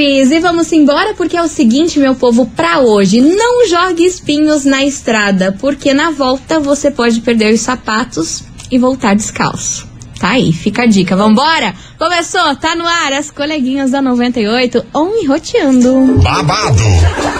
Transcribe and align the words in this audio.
Cherries! 0.00 0.30
E 0.30 0.40
vamos 0.40 0.72
embora 0.72 1.14
porque 1.14 1.36
é 1.36 1.42
o 1.42 1.48
seguinte, 1.48 2.00
meu 2.00 2.14
povo, 2.14 2.46
pra 2.46 2.80
hoje, 2.80 3.20
não 3.20 3.68
jogue 3.68 4.04
espinhos 4.04 4.64
na 4.64 4.82
estrada, 4.84 5.54
porque 5.60 5.92
na 5.92 6.10
volta 6.10 6.58
você 6.58 6.90
pode 6.90 7.20
perder 7.20 7.52
os 7.52 7.60
sapatos 7.60 8.42
e 8.70 8.78
voltar 8.78 9.14
descalço. 9.14 9.89
Tá 10.20 10.32
aí, 10.32 10.52
fica 10.52 10.82
a 10.82 10.86
dica. 10.86 11.16
Vambora? 11.16 11.74
Começou, 11.98 12.54
tá 12.56 12.76
no 12.76 12.86
ar, 12.86 13.14
as 13.14 13.30
coleguinhas 13.30 13.90
da 13.90 14.02
98, 14.02 14.84
on 14.94 15.08
e 15.22 15.26
roteando. 15.26 16.20
Babado, 16.22 16.82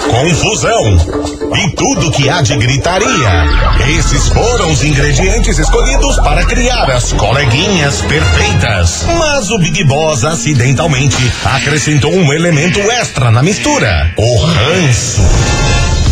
confusão 0.08 0.96
e 1.58 1.76
tudo 1.76 2.10
que 2.10 2.30
há 2.30 2.40
de 2.40 2.56
gritaria. 2.56 3.44
Esses 3.98 4.28
foram 4.28 4.72
os 4.72 4.82
ingredientes 4.82 5.58
escolhidos 5.58 6.16
para 6.20 6.46
criar 6.46 6.90
as 6.90 7.12
coleguinhas 7.12 8.00
perfeitas. 8.00 9.04
Mas 9.18 9.50
o 9.50 9.58
Big 9.58 9.84
Boss 9.84 10.24
acidentalmente 10.24 11.30
acrescentou 11.44 12.14
um 12.14 12.32
elemento 12.32 12.80
extra 12.92 13.30
na 13.30 13.42
mistura: 13.42 14.10
o 14.16 14.36
ranço. 14.38 15.20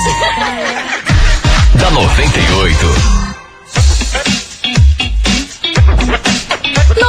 da 1.79 1.91
98. 1.91 3.20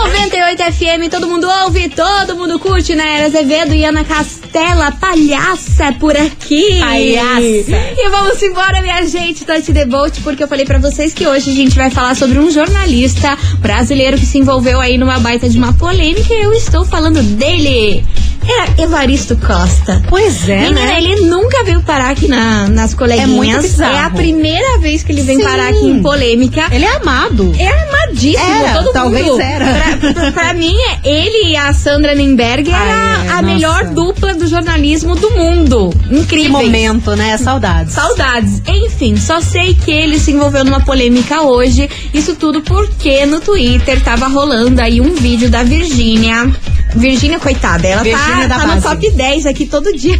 98 0.01 0.63
FM, 0.73 1.11
todo 1.11 1.27
mundo 1.27 1.47
ouve, 1.63 1.87
todo 1.89 2.35
mundo 2.35 2.57
curte, 2.57 2.95
Nayara 2.95 3.27
Azevedo 3.27 3.75
e 3.75 3.85
Ana 3.85 4.03
Castela, 4.03 4.91
palhaça 4.91 5.93
por 5.99 6.17
aqui. 6.17 6.79
Palhaça. 6.79 7.77
E 7.95 8.09
vamos 8.09 8.41
embora, 8.41 8.81
minha 8.81 9.05
gente, 9.05 9.45
Tati 9.45 9.71
Debolt, 9.71 10.19
porque 10.23 10.43
eu 10.43 10.47
falei 10.47 10.65
pra 10.65 10.79
vocês 10.79 11.13
que 11.13 11.27
hoje 11.27 11.51
a 11.51 11.53
gente 11.53 11.75
vai 11.75 11.91
falar 11.91 12.15
sobre 12.15 12.39
um 12.39 12.49
jornalista 12.49 13.37
brasileiro 13.59 14.17
que 14.17 14.25
se 14.25 14.39
envolveu 14.39 14.81
aí 14.81 14.97
numa 14.97 15.19
baita 15.19 15.47
de 15.47 15.57
uma 15.57 15.71
polêmica 15.73 16.33
e 16.33 16.41
eu 16.41 16.53
estou 16.53 16.83
falando 16.83 17.21
dele. 17.21 18.03
É 18.43 18.81
Evaristo 18.83 19.37
Costa. 19.37 20.01
Pois 20.09 20.49
é, 20.49 20.61
Menina, 20.61 20.81
né? 20.85 20.97
ele 21.03 21.21
nunca 21.27 21.63
veio 21.63 21.81
parar 21.83 22.09
aqui 22.09 22.27
na- 22.27 22.67
nas 22.67 22.93
coleguinhas. 22.93 23.29
É 23.29 23.33
muito 23.33 23.61
bizarro. 23.61 23.95
É 23.95 23.99
a 24.03 24.09
primeira 24.09 24.79
vez 24.79 25.03
que 25.03 25.11
ele 25.11 25.21
vem 25.21 25.37
Sim. 25.37 25.43
parar 25.43 25.69
aqui 25.69 25.85
em 25.85 26.01
polêmica. 26.01 26.65
Ele 26.71 26.83
é 26.85 26.95
amado. 26.95 27.53
É 27.57 27.67
armadíssimo, 27.67 28.43
Era, 28.43 28.81
todo 28.83 28.91
talvez 28.93 29.25
mundo. 29.25 29.41
era. 29.41 29.65
Pra, 29.99 30.13
pra- 30.13 30.31
pra 30.31 30.53
mim, 30.53 30.75
é 30.75 31.07
ele 31.07 31.51
e 31.51 31.55
a 31.55 31.71
Sandra 31.73 32.15
Nemberg 32.15 32.69
é 32.69 32.73
Ai, 32.73 32.89
a, 32.89 33.13
a 33.21 33.25
nossa. 33.25 33.41
melhor 33.43 33.85
dupla 33.89 34.33
do 34.33 34.47
jornalismo 34.47 35.15
do 35.15 35.29
mundo. 35.31 35.93
Que 36.09 36.15
Incrível. 36.15 36.51
momento, 36.51 37.15
né? 37.15 37.37
Saudades. 37.37 37.93
Saudades. 37.93 38.61
Enfim, 38.67 39.15
só 39.17 39.39
sei 39.39 39.73
que 39.75 39.91
ele 39.91 40.19
se 40.19 40.31
envolveu 40.31 40.65
numa 40.65 40.81
polêmica 40.81 41.41
hoje. 41.41 41.89
Isso 42.13 42.35
tudo 42.35 42.61
porque 42.61 43.25
no 43.25 43.39
Twitter 43.39 44.01
tava 44.01 44.27
rolando 44.27 44.81
aí 44.81 44.99
um 44.99 45.13
vídeo 45.13 45.49
da 45.49 45.63
Virgínia. 45.63 46.51
Virgínia, 46.95 47.39
coitada, 47.39 47.87
ela 47.87 48.03
Virgínia 48.03 48.47
tá, 48.47 48.59
tá 48.59 48.75
no 48.75 48.81
top 48.81 49.09
10 49.11 49.45
aqui 49.45 49.65
todo 49.65 49.95
dia. 49.95 50.19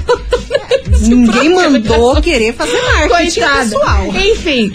Ninguém 1.02 1.54
mandou 1.54 2.22
querer 2.22 2.54
fazer 2.54 2.80
marketing 2.82 3.40
Coitada. 3.42 3.64
pessoal. 3.64 4.08
Enfim, 4.16 4.74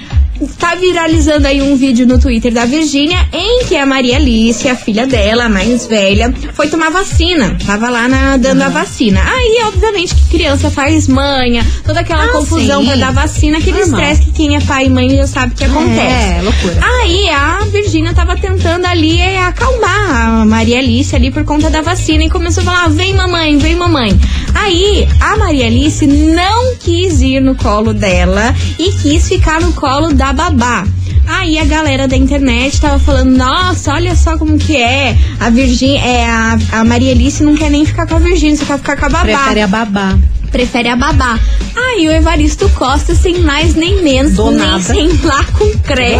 tá 0.58 0.74
viralizando 0.74 1.46
aí 1.46 1.60
um 1.62 1.76
vídeo 1.76 2.06
no 2.06 2.18
Twitter 2.18 2.52
da 2.52 2.64
Virgínia 2.64 3.26
em 3.32 3.64
que 3.64 3.76
a 3.76 3.86
Maria 3.86 4.16
Alice, 4.16 4.68
a 4.68 4.76
filha 4.76 5.06
dela, 5.06 5.44
a 5.44 5.48
mais 5.48 5.86
velha, 5.86 6.32
foi 6.54 6.68
tomar 6.68 6.90
vacina. 6.90 7.56
Tava 7.66 7.88
lá 7.88 8.08
na- 8.08 8.36
dando 8.36 8.62
a 8.62 8.68
vacina. 8.68 9.20
Aí, 9.24 9.62
obviamente, 9.66 10.14
que 10.14 10.24
criança 10.38 10.70
faz 10.70 11.08
manha, 11.08 11.64
toda 11.84 12.00
aquela 12.00 12.24
Ah, 12.24 12.28
confusão 12.28 12.80
sim. 12.82 12.86
pra 12.88 12.96
dar 12.96 13.12
vacina, 13.12 13.58
aquele 13.58 13.80
estresse 13.80 14.22
que 14.26 14.32
quem 14.32 14.56
é 14.56 14.60
pai 14.60 14.86
e 14.86 14.90
mãe 14.90 15.16
já 15.16 15.26
sabe 15.26 15.54
que 15.54 15.64
acontece. 15.64 16.00
É, 16.00 16.40
loucura. 16.42 16.76
Aí 17.02 17.28
a 17.30 17.58
Virgínia 17.70 18.12
tava 18.14 18.36
tentando 18.36 18.84
ali 18.86 19.18
é, 19.20 19.42
acalmar 19.44 20.40
a 20.40 20.44
Maria 20.44 20.78
Alice 20.78 21.14
ali 21.14 21.30
por 21.30 21.44
conta 21.44 21.70
da 21.70 21.80
vacina 21.82 22.24
e 22.24 22.30
começou 22.30 22.62
a 22.62 22.64
falar: 22.66 22.88
vem 22.88 23.14
mamãe, 23.14 23.56
vem 23.58 23.74
mamãe. 23.74 24.18
Aí 24.54 25.06
a 25.20 25.36
Maria 25.36 25.66
Alice 25.66 26.06
não 26.06 26.76
quis 26.76 27.20
ir 27.20 27.40
no 27.40 27.54
colo 27.54 27.92
dela 27.92 28.54
e 28.78 28.90
quis 28.92 29.28
ficar 29.28 29.60
no 29.60 29.72
colo 29.72 30.12
da 30.12 30.25
babá. 30.32 30.86
Aí 31.28 31.58
a 31.58 31.64
galera 31.64 32.06
da 32.06 32.16
internet 32.16 32.80
tava 32.80 32.98
falando, 32.98 33.36
nossa, 33.36 33.92
olha 33.92 34.14
só 34.14 34.38
como 34.38 34.56
que 34.58 34.76
é. 34.76 35.16
A 35.40 35.50
Virgínia, 35.50 36.00
é, 36.00 36.26
a, 36.26 36.58
a 36.72 36.84
Maria 36.84 37.12
Alice 37.12 37.42
não 37.42 37.56
quer 37.56 37.70
nem 37.70 37.84
ficar 37.84 38.06
com 38.06 38.14
a 38.16 38.18
Virgínia, 38.20 38.56
só 38.56 38.64
quer 38.64 38.78
ficar 38.78 38.96
com 38.96 39.06
a 39.06 39.08
babá 39.08 39.24
Prefere 39.24 39.60
a 39.62 39.66
babá. 39.66 40.18
prefere 40.52 40.88
a 40.88 40.96
babá. 40.96 41.38
Aí 41.74 42.06
o 42.06 42.12
Evaristo 42.12 42.68
Costa, 42.70 43.14
sem 43.14 43.40
mais 43.40 43.74
nem 43.74 44.02
menos, 44.02 44.34
Do 44.34 44.50
nem 44.52 44.58
nada. 44.66 44.82
sem 44.82 45.08
lá 45.24 45.44
com 45.44 45.70
cré, 45.80 46.16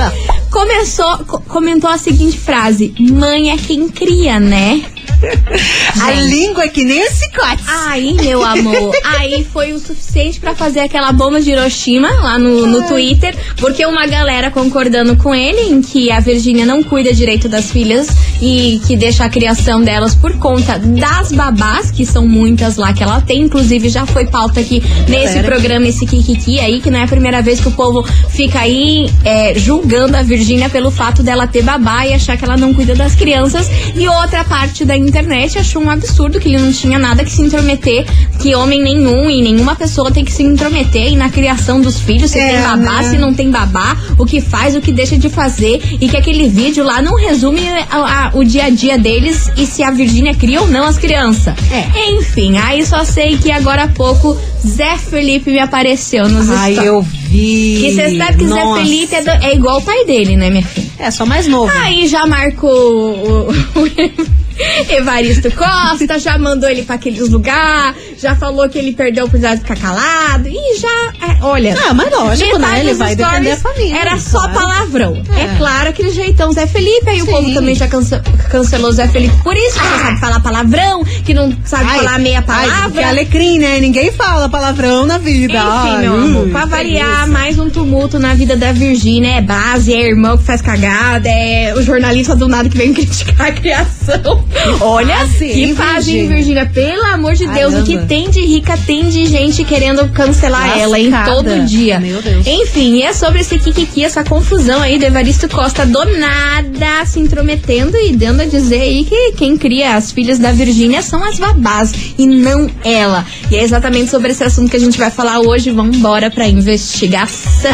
começou, 0.50 1.19
co- 1.19 1.40
comentou 1.48 1.88
a 1.88 1.96
seguinte 1.98 2.36
frase: 2.38 2.92
Mãe 2.98 3.50
é 3.50 3.56
quem 3.56 3.88
cria, 3.88 4.38
né? 4.40 4.82
A 6.02 6.12
língua 6.12 6.64
é 6.64 6.68
que 6.68 6.84
nem 6.84 7.04
o 7.04 7.10
cicote. 7.10 7.62
Aí, 7.66 8.14
meu 8.14 8.44
amor, 8.44 8.92
aí 9.04 9.44
foi 9.44 9.72
o 9.72 9.78
suficiente 9.78 10.40
pra 10.40 10.54
fazer 10.54 10.80
aquela 10.80 11.12
bomba 11.12 11.40
de 11.40 11.50
Hiroshima 11.50 12.08
lá 12.08 12.38
no, 12.38 12.66
no 12.66 12.86
Twitter, 12.86 13.34
porque 13.56 13.84
uma 13.86 14.06
galera 14.06 14.50
concordando 14.50 15.16
com 15.16 15.34
ele 15.34 15.72
em 15.72 15.80
que 15.80 16.10
a 16.10 16.20
Virgínia 16.20 16.66
não 16.66 16.82
cuida 16.82 17.12
direito 17.12 17.48
das 17.48 17.70
filhas 17.70 18.08
e 18.40 18.80
que 18.86 18.96
deixa 18.96 19.24
a 19.24 19.28
criação 19.28 19.82
delas 19.82 20.14
por 20.14 20.36
conta 20.38 20.78
das 20.78 21.32
babás, 21.32 21.90
que 21.90 22.04
são 22.04 22.26
muitas 22.26 22.76
lá 22.76 22.92
que 22.92 23.02
ela 23.02 23.20
tem, 23.20 23.42
inclusive 23.42 23.88
já 23.88 24.04
foi 24.06 24.26
pauta 24.26 24.60
aqui 24.60 24.82
nesse 25.08 25.42
programa, 25.42 25.86
esse 25.86 26.06
Kikiki 26.06 26.60
aí, 26.60 26.80
que 26.80 26.90
não 26.90 26.98
é 26.98 27.04
a 27.04 27.08
primeira 27.08 27.40
vez 27.42 27.60
que 27.60 27.69
o 27.69 27.72
povo 27.72 28.02
fica 28.30 28.60
aí 28.60 29.10
é, 29.24 29.54
julgando 29.58 30.16
a 30.16 30.22
Virgínia 30.22 30.69
pelo 30.69 30.90
fato 30.90 31.22
dela 31.22 31.46
ter 31.46 31.62
babá 31.62 32.06
e 32.06 32.12
achar 32.12 32.36
que 32.36 32.44
ela 32.44 32.56
não 32.56 32.74
cuida 32.74 32.94
das 32.94 33.14
crianças. 33.14 33.69
E 33.94 34.08
outra 34.08 34.44
parte 34.44 34.84
da 34.84 34.96
internet 35.06 35.58
achou 35.58 35.82
um 35.82 35.91
absurdo 35.91 36.38
que 36.41 36.49
ele 36.49 36.58
não 36.58 36.73
tinha 36.73 36.99
nada 36.99 37.25
que 37.25 37.31
se 37.31 37.43
intrometer, 37.43 38.05
que 38.41 38.55
homem 38.55 38.82
nenhum 38.82 39.31
e 39.31 39.41
nenhuma 39.43 39.75
pessoa 39.76 40.11
tem 40.11 40.25
que 40.25 40.32
se 40.32 40.43
intrometer 40.43 41.03
aí 41.03 41.17
na 41.17 41.29
criação 41.31 41.81
dos 41.81 41.99
filhos, 42.00 42.31
se 42.31 42.38
É, 42.38 42.53
tem 42.53 42.62
babá, 42.62 43.03
né? 43.03 43.11
se 43.11 43.17
não 43.19 43.32
tem 43.35 43.50
babá, 43.50 43.97
o 44.19 44.25
que 44.26 44.41
faz, 44.41 44.75
o 44.76 44.81
que 44.81 44.93
deixa 44.93 45.17
de 45.17 45.29
fazer, 45.29 45.81
e 46.00 46.08
que 46.08 46.17
aquele 46.17 46.49
vídeo 46.49 46.85
lá 46.85 47.00
não 47.00 47.17
resume 47.17 47.61
a- 47.91 47.97
a- 48.26 48.31
o 48.35 48.44
dia 48.44 48.64
a 48.64 48.70
dia 48.70 48.99
deles 48.99 49.50
e 49.56 49.67
se 49.67 49.82
a 49.82 49.91
Virgínia 49.91 50.35
cria 50.35 50.61
ou 50.61 50.69
não 50.69 50.85
as 50.85 50.99
crianças. 50.99 51.55
É. 51.70 52.11
Enfim, 52.12 52.58
aí 52.58 52.85
só 52.85 53.05
sei 53.05 53.37
que 53.38 53.50
agora 53.50 53.85
há 53.85 53.88
pouco 53.88 54.37
Zé 54.67 54.97
Felipe 54.99 55.50
me 55.50 55.58
apareceu 55.61 56.29
nos 56.29 56.50
Ai, 56.50 56.73
stories. 56.73 56.88
eu 56.93 57.03
vi. 57.03 57.79
Que 57.81 57.93
você 57.94 58.17
sabe 58.19 58.38
que 58.38 58.44
Nossa. 58.44 58.75
Zé 58.81 58.85
Felipe 58.85 59.14
é, 59.14 59.23
do- 59.23 59.44
é 59.44 59.55
igual 59.55 59.79
o 59.79 59.82
pai 59.82 60.05
dele, 60.05 60.37
né, 60.37 60.50
minha 60.50 60.62
filha? 60.64 60.87
É, 60.99 61.11
só 61.11 61.25
mais 61.26 61.47
novo. 61.47 61.70
Aí 61.82 62.06
já 62.08 62.26
marcou 62.26 62.70
o 62.75 63.47
Evaristo 64.88 65.50
Costa, 65.53 66.19
já 66.19 66.38
mandou 66.38 66.69
ele 66.69 66.82
pra 66.82 66.94
aqueles 66.97 67.29
lugares, 67.29 67.97
já 68.19 68.35
falou 68.37 68.69
que 68.69 68.79
ele 68.79 68.93
perdeu 68.93 69.25
a 69.25 69.26
oportunidade 69.26 69.61
de 69.61 69.67
ficar 69.67 69.76
calado. 69.81 70.49
E 70.49 70.79
já, 70.79 70.88
é, 71.26 71.38
olha. 71.43 71.76
Ah, 71.88 71.94
mas 71.94 72.11
lógico, 72.11 72.58
né? 72.58 72.81
Ele 72.81 72.94
vai 72.94 73.14
defender 73.17 73.53
a 73.53 73.56
família, 73.56 73.97
Era 73.99 74.19
só 74.19 74.41
claro. 74.49 74.55
palavrão. 74.55 75.23
É. 75.37 75.43
É. 75.47 75.56
claro, 75.58 75.88
aquele 75.91 76.11
jeitão 76.11 76.53
Zé 76.53 76.67
Felipe. 76.67 77.08
Aí 77.08 77.23
o 77.23 77.25
Sim. 77.25 77.31
povo 77.31 77.55
também 77.55 77.75
já 77.75 77.87
cance- 77.88 78.20
cancelou 78.50 78.93
Zé 78.93 79.06
Felipe. 79.08 79.35
Por 79.43 79.56
isso 79.56 79.79
que 79.79 79.87
não 79.88 79.99
sabe 79.99 80.20
falar 80.20 80.41
palavrão, 80.41 81.05
que 81.05 81.32
não 81.35 81.53
sabe 81.64 81.85
Ai, 81.88 81.99
falar 81.99 82.19
meia 82.19 82.38
Ai, 82.38 82.44
palavra. 82.44 82.91
que 82.91 83.03
alecrim, 83.05 83.58
né? 83.58 83.79
Ninguém 83.81 84.11
fala 84.12 84.49
palavrão 84.49 85.06
na 85.06 85.19
vida. 85.19 85.55
Enfim, 85.55 85.64
Ai, 85.97 86.03
meu 86.03 86.14
amor, 86.14 86.44
ui, 86.44 86.50
pra 86.50 86.64
variar, 86.67 87.23
isso. 87.25 87.32
mais 87.32 87.58
um 87.58 87.69
tumulto 87.70 88.19
na 88.19 88.35
vida 88.35 88.56
da 88.56 88.73
Virgínia. 88.73 89.37
É 89.38 89.43
base, 89.43 89.93
é 89.94 90.00
irmão 90.08 90.37
que 90.37 90.44
faz 90.44 90.61
cagada, 90.62 91.29
é 91.29 91.75
o 91.76 91.82
jornalista 91.82 92.35
do 92.35 92.49
nada 92.49 92.69
que 92.69 92.76
vem 92.76 92.93
criticar 92.94 93.49
a 93.49 93.53
criação. 93.53 94.44
Olha, 94.81 95.16
fase, 95.16 96.10
que 96.10 96.19
hein, 96.19 96.28
Virgínia? 96.28 96.66
Pelo 96.66 97.04
amor 97.06 97.34
de 97.34 97.46
Deus, 97.46 97.75
o 97.75 97.82
que 97.82 97.93
Caramba. 97.93 98.08
tem 98.08 98.31
de 98.31 98.40
rica, 98.40 98.76
tem 98.87 99.08
de 99.08 99.26
gente 99.26 99.64
querendo 99.64 100.08
cancelar 100.10 100.78
ela, 100.78 100.98
em 100.98 101.08
Lascada. 101.08 101.32
todo 101.32 101.66
dia. 101.66 102.00
Meu 102.00 102.20
Deus. 102.22 102.46
Enfim, 102.46 102.96
e 102.96 103.02
é 103.02 103.12
sobre 103.12 103.40
esse 103.40 103.58
kikiki, 103.58 104.04
essa 104.04 104.25
confusão 104.25 104.81
aí 104.82 104.98
do 104.98 105.04
Evaristo 105.04 105.48
Costa 105.48 105.84
do 105.87 106.04
nada 106.19 107.04
se 107.06 107.20
intrometendo 107.20 107.96
e 107.96 108.16
dando 108.16 108.43
a 108.43 108.44
dizer 108.44 108.81
aí 108.81 109.04
que 109.04 109.32
quem 109.32 109.56
cria 109.56 109.94
as 109.96 110.12
filhas 110.12 110.38
da 110.38 110.52
Virgínia 110.52 111.02
são 111.02 111.22
as 111.22 111.38
babás 111.38 111.93
e 112.19 112.26
não 112.26 112.70
ela. 112.84 113.25
E 113.50 113.56
é 113.56 113.62
exatamente 113.62 114.10
sobre 114.10 114.32
esse 114.32 114.44
assunto 114.44 114.70
que 114.70 114.76
a 114.76 114.81
gente 114.81 114.98
vai 114.98 115.10
falar 115.10 115.40
hoje. 115.40 115.70
Vamos 115.70 115.96
embora 115.96 116.31
pra 116.31 116.46
investigação. 116.48 117.72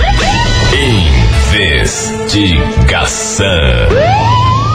Investigação. 1.55 3.47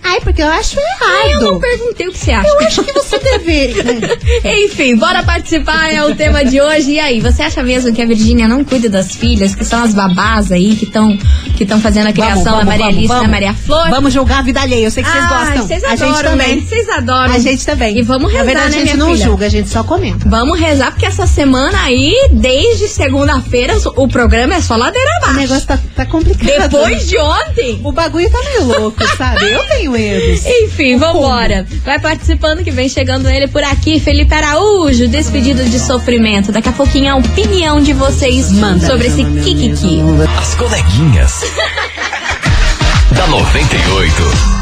Ai, 0.10 0.20
porque 0.22 0.42
eu 0.42 0.48
acho 0.48 0.78
Ah, 1.02 1.28
eu 1.30 1.40
não 1.42 1.48
errado. 1.50 1.60
perguntei 1.60 2.08
o 2.08 2.12
que 2.12 2.18
você 2.20 2.32
acha. 2.32 2.48
Eu 2.48 2.60
acho 2.68 2.84
que 2.84 2.94
você 2.94 3.20
deveria. 3.20 3.84
né? 3.84 4.00
Enfim, 4.66 4.96
bora 4.96 5.24
participar, 5.24 5.92
é 5.94 6.04
o 6.04 6.16
tema 6.16 6.44
de 6.46 6.62
hoje. 6.62 6.92
E 6.94 7.00
aí, 7.00 7.20
você 7.20 7.42
acha 7.44 7.62
mesmo 7.64 7.94
que 7.94 8.02
a 8.02 8.06
Virgínia 8.06 8.48
não 8.48 8.64
cuida 8.64 8.90
das 8.90 9.16
filhas, 9.16 9.54
que 9.56 9.66
são 9.66 9.84
as 9.84 9.94
babás 9.94 10.52
aí, 10.52 10.76
que 10.76 10.86
estão 10.86 11.18
que 11.58 11.64
estão 11.64 11.82
fazendo 11.82 12.08
a 12.08 12.14
criação 12.14 12.58
da 12.60 12.64
Maria 12.64 12.86
Alice 12.86 13.06
e 13.06 13.08
da 13.08 13.28
Maria 13.28 13.54
Flor? 13.54 13.90
Vamos 13.90 14.14
julgar 14.14 14.40
a 14.40 14.42
vida 14.44 14.62
alheia, 14.62 14.86
eu 14.86 14.92
sei 14.92 15.04
que 15.04 15.10
vocês 15.10 15.24
Ai, 15.28 15.46
gostam. 15.46 15.68
Vocês 15.68 15.84
a 15.84 15.92
adoram, 15.92 16.14
gente 16.14 16.24
também. 16.24 16.56
né? 16.58 16.64
Vocês 16.68 16.90
adoram. 16.90 17.34
A 17.34 17.40
gente 17.40 17.66
também. 17.66 17.98
E 17.98 18.02
vamos 18.02 18.32
rezar, 18.32 18.40
Na 18.40 18.46
verdade, 18.46 18.70
né, 18.70 18.76
a 18.76 18.80
gente 18.86 18.94
minha 18.96 19.06
não 19.06 19.14
filha? 19.14 19.26
julga, 19.26 19.46
a 19.46 19.50
gente 19.50 19.70
só 19.70 19.84
comenta. 19.84 20.30
Vamos 20.30 20.60
rezar, 20.60 20.92
porque 20.92 21.06
essa 21.06 21.26
semana 21.28 21.78
aí, 21.84 22.14
desde 22.32 22.88
segunda-feira, 22.88 23.76
o 23.96 24.08
programa 24.08 24.56
é 24.56 24.62
só 24.62 24.76
ladeira 24.76 25.10
O 25.10 25.24
abaixo. 25.24 25.40
negócio 25.40 25.68
tá, 25.68 25.80
tá 25.96 26.06
complicado. 26.06 26.70
Depois 26.70 27.08
de 27.10 27.18
ontem. 27.18 27.82
O 27.84 27.92
bagulho 27.92 28.30
tá 28.30 28.40
meio 28.44 28.64
louco, 28.66 29.06
sabe? 29.18 29.52
Eu 29.52 29.64
tenho 29.66 29.97
erros. 29.98 30.46
Enfim, 30.46 30.98
vambora. 30.98 31.66
Vai 31.84 32.00
participando 32.00 32.64
que 32.64 32.72
vem 32.72 32.88
chegando 32.88 33.30
ele 33.30 33.48
por 33.48 33.64
aqui, 33.64 34.00
Felipe 34.00 34.34
Araújo, 34.34 35.08
despedido 35.08 35.64
de 35.66 35.80
sofrimento. 35.80 36.52
Daqui 36.52 36.70
a 36.70 36.74
pouquinho 36.74 37.14
a 37.14 37.16
opinião 37.18 37.82
de 37.82 37.94
vocês 37.94 38.52
Manda. 38.52 38.86
sobre 38.86 39.08
esse 39.08 39.24
Kikiki. 39.24 40.00
As 40.40 40.56
coleguinhas. 40.56 41.42
da 43.12 43.28
98. 43.28 44.57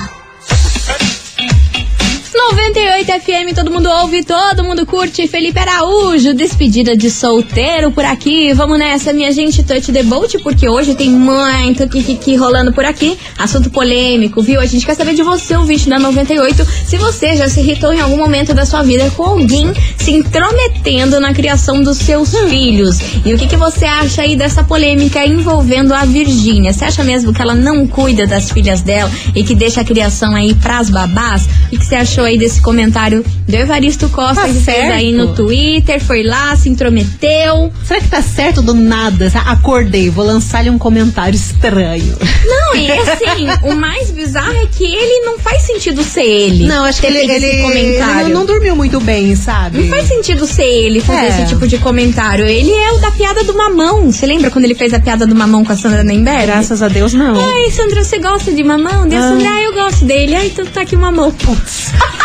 98 2.51 3.11
FM, 3.21 3.55
todo 3.55 3.71
mundo 3.71 3.89
ouve, 3.89 4.23
todo 4.23 4.63
mundo 4.63 4.85
curte. 4.85 5.27
Felipe 5.27 5.57
Araújo, 5.57 6.31
despedida 6.31 6.95
de 6.95 7.09
solteiro 7.09 7.91
por 7.91 8.05
aqui. 8.05 8.53
Vamos 8.53 8.77
nessa, 8.77 9.11
minha 9.11 9.31
gente, 9.31 9.63
touch 9.63 9.91
the 9.91 10.03
boat, 10.03 10.37
porque 10.43 10.69
hoje 10.69 10.93
tem 10.93 11.09
muito 11.09 11.87
kikiki 11.89 12.35
rolando 12.35 12.71
por 12.71 12.85
aqui. 12.85 13.17
Assunto 13.35 13.71
polêmico, 13.71 14.43
viu? 14.43 14.61
A 14.61 14.65
gente 14.67 14.85
quer 14.85 14.93
saber 14.93 15.15
de 15.15 15.23
você, 15.23 15.55
ouvinte 15.57 15.89
da 15.89 15.97
98, 15.97 16.63
se 16.85 16.97
você 16.97 17.35
já 17.35 17.49
se 17.49 17.61
irritou 17.61 17.91
em 17.91 17.99
algum 17.99 18.17
momento 18.17 18.53
da 18.53 18.63
sua 18.63 18.83
vida 18.83 19.09
com 19.17 19.23
alguém 19.23 19.73
se 19.97 20.11
intrometendo 20.11 21.19
na 21.19 21.33
criação 21.33 21.81
dos 21.81 21.97
seus 21.97 22.37
filhos. 22.47 22.99
E 23.25 23.33
o 23.33 23.39
que, 23.39 23.47
que 23.47 23.57
você 23.57 23.85
acha 23.85 24.21
aí 24.21 24.35
dessa 24.35 24.63
polêmica 24.63 25.25
envolvendo 25.25 25.93
a 25.93 26.05
Virgínia? 26.05 26.71
Você 26.71 26.85
acha 26.85 27.03
mesmo 27.03 27.33
que 27.33 27.41
ela 27.41 27.55
não 27.55 27.87
cuida 27.87 28.27
das 28.27 28.51
filhas 28.51 28.81
dela 28.81 29.09
e 29.33 29.43
que 29.43 29.55
deixa 29.55 29.81
a 29.81 29.83
criação 29.83 30.35
aí 30.35 30.53
pras 30.53 30.91
babás? 30.91 31.47
O 31.65 31.69
que, 31.71 31.79
que 31.79 31.85
você 31.85 31.95
achou 31.95 32.23
aí 32.23 32.34
desse 32.37 32.61
comentário 32.61 33.23
do 33.47 33.55
Evaristo 33.55 34.09
Costa 34.09 34.41
Tá 34.41 34.47
que 34.47 34.53
fez 34.53 34.63
certo. 34.65 34.91
aí 34.93 35.11
no 35.11 35.33
Twitter? 35.33 36.01
Foi 36.03 36.23
lá, 36.23 36.55
se 36.55 36.69
intrometeu. 36.69 37.71
Será 37.83 37.99
que 37.99 38.07
tá 38.07 38.21
certo 38.21 38.61
do 38.61 38.73
nada? 38.73 39.31
Acordei, 39.45 40.09
vou 40.09 40.25
lançar-lhe 40.25 40.69
um 40.69 40.77
comentário 40.77 41.35
estranho. 41.35 42.17
Não, 42.45 42.75
e 42.75 42.91
assim, 42.99 43.47
o 43.69 43.75
mais 43.75 44.11
bizarro 44.11 44.53
é 44.55 44.65
que 44.65 44.83
ele 44.83 45.25
não 45.25 45.37
faz 45.39 45.61
sentido 45.63 46.03
ser 46.03 46.23
ele. 46.25 46.65
Não, 46.65 46.83
acho 46.85 46.99
que 47.01 47.07
ele, 47.07 47.19
ele, 47.31 47.61
comentário. 47.61 48.21
ele 48.21 48.33
não, 48.33 48.39
não 48.41 48.45
dormiu 48.45 48.75
muito 48.75 48.99
bem, 48.99 49.35
sabe? 49.35 49.79
Não 49.79 49.89
faz 49.89 50.07
sentido 50.07 50.45
ser 50.45 50.63
ele 50.65 50.99
fazer 50.99 51.25
É. 51.25 51.29
esse 51.29 51.47
tipo 51.47 51.67
de 51.67 51.77
comentário. 51.77 52.45
Ele 52.45 52.71
é 52.71 52.91
o 52.93 52.97
da 52.99 53.11
piada 53.11 53.43
do 53.43 53.53
mamão. 53.55 54.11
Você 54.11 54.25
lembra 54.25 54.49
quando 54.51 54.65
ele 54.65 54.75
fez 54.75 54.93
a 54.93 54.99
piada 54.99 55.25
do 55.25 55.35
mamão 55.35 55.63
com 55.65 55.71
a 55.71 55.75
Sandra 55.75 56.03
Nemberg? 56.03 56.45
Graças 56.45 56.81
a 56.81 56.87
Deus, 56.87 57.13
não. 57.13 57.35
Ai, 57.39 57.71
Sandra, 57.71 58.03
você 58.03 58.19
gosta 58.19 58.51
de 58.51 58.63
mamão? 58.63 59.03
A 59.03 59.05
Ah. 59.05 59.29
Sandra, 59.29 59.49
ah, 59.49 59.61
eu 59.61 59.73
gosto 59.73 60.05
dele. 60.05 60.35
Ai, 60.35 60.47
então 60.47 60.65
tá 60.65 60.81
aqui 60.81 60.95
o 60.95 60.99
mamão. 60.99 61.31
Putz. 61.31 61.91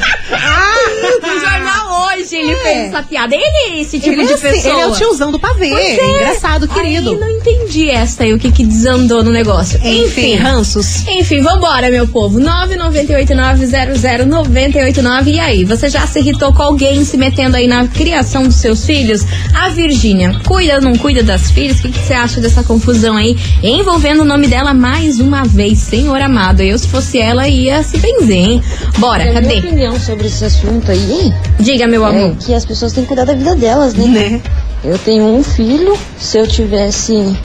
no 0.00 1.40
jornal 1.40 2.14
hoje 2.16 2.36
ele 2.36 2.54
fez 2.56 2.78
essa 2.88 3.02
piada. 3.02 3.34
Ele 3.34 3.44
é 3.44 3.80
esse 3.80 3.98
tipo 3.98 4.12
Ele, 4.14 4.26
de 4.26 4.32
é 4.32 4.34
assim, 4.34 4.50
pessoa. 4.50 4.74
ele 4.74 4.82
é 4.82 4.86
o 4.86 4.92
tiozão 4.92 5.30
do 5.32 5.38
pavê. 5.38 5.70
É. 5.72 6.16
Engraçado, 6.16 6.66
querido. 6.68 7.10
Aí 7.10 7.16
não 7.16 7.30
entendi 7.30 7.90
essa 7.90 8.22
aí, 8.24 8.32
o 8.32 8.38
que 8.38 8.50
que 8.52 8.64
desandou 8.64 9.22
no 9.24 9.30
negócio. 9.30 9.78
Enfim, 9.78 10.04
Enfim. 10.04 10.36
ranços. 10.36 11.06
Enfim, 11.08 11.40
vambora, 11.42 11.90
meu 11.90 12.06
povo. 12.08 12.38
998900989. 12.40 15.26
E 15.34 15.40
aí, 15.40 15.64
você 15.64 15.88
já 15.88 16.06
se 16.06 16.18
irritou 16.20 16.52
com 16.52 16.62
alguém 16.62 17.04
se 17.04 17.16
metendo 17.16 17.56
aí 17.56 17.66
na 17.66 17.86
criação 17.88 18.42
dos 18.44 18.56
seus 18.56 18.84
filhos? 18.84 19.22
A 19.54 19.68
Virgínia, 19.70 20.38
cuida 20.46 20.74
ou 20.76 20.80
não 20.80 20.96
cuida 20.96 21.22
das 21.22 21.50
filhas? 21.50 21.78
O 21.78 21.82
que, 21.82 21.90
que 21.92 21.98
você 21.98 22.14
acha 22.14 22.40
dessa 22.40 22.62
confusão 22.62 23.16
aí? 23.16 23.36
Envolvendo 23.62 24.22
o 24.22 24.24
nome 24.24 24.46
dela 24.48 24.72
mais 24.74 25.20
uma 25.20 25.44
vez, 25.44 25.78
Senhor 25.78 26.20
amado. 26.20 26.60
Eu, 26.62 26.78
se 26.78 26.88
fosse 26.88 27.18
ela, 27.18 27.48
ia 27.48 27.82
se 27.82 27.96
benzer, 27.98 28.36
hein? 28.36 28.62
Bora, 28.98 29.32
cadê? 29.32 29.60
Opinião 29.90 29.98
sobre 29.98 30.26
esse 30.26 30.44
assunto 30.44 30.90
aí 30.90 31.32
Diga, 31.58 31.86
meu 31.86 32.06
é 32.06 32.08
amor. 32.08 32.36
que 32.36 32.54
as 32.54 32.64
pessoas 32.64 32.92
têm 32.92 33.02
que 33.02 33.08
cuidar 33.08 33.24
da 33.24 33.34
vida 33.34 33.54
delas, 33.56 33.94
né? 33.94 34.06
Né? 34.06 34.42
Eu 34.84 34.98
tenho 34.98 35.24
um 35.24 35.42
filho, 35.42 35.96
se 36.18 36.38
eu 36.38 36.46
tivesse 36.46 37.36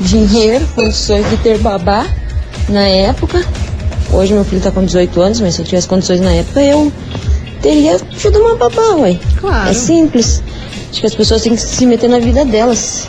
dinheiro, 0.00 0.66
condições 0.74 1.28
de 1.28 1.36
ter 1.38 1.58
babá 1.58 2.06
na 2.68 2.86
época, 2.86 3.44
hoje 4.12 4.32
meu 4.32 4.44
filho 4.44 4.62
tá 4.62 4.70
com 4.70 4.84
18 4.84 5.20
anos, 5.20 5.40
mas 5.40 5.54
se 5.54 5.62
eu 5.62 5.66
tivesse 5.66 5.88
condições 5.88 6.20
na 6.20 6.32
época, 6.32 6.60
eu 6.62 6.90
teria 7.60 7.98
tido 8.16 8.38
uma 8.38 8.56
babá, 8.56 8.94
ué. 8.96 9.18
Claro. 9.38 9.70
É 9.70 9.74
simples. 9.74 10.42
Acho 10.90 11.00
que 11.00 11.06
as 11.06 11.14
pessoas 11.14 11.42
têm 11.42 11.54
que 11.54 11.60
se 11.60 11.84
meter 11.86 12.08
na 12.08 12.18
vida 12.18 12.44
delas. 12.44 13.08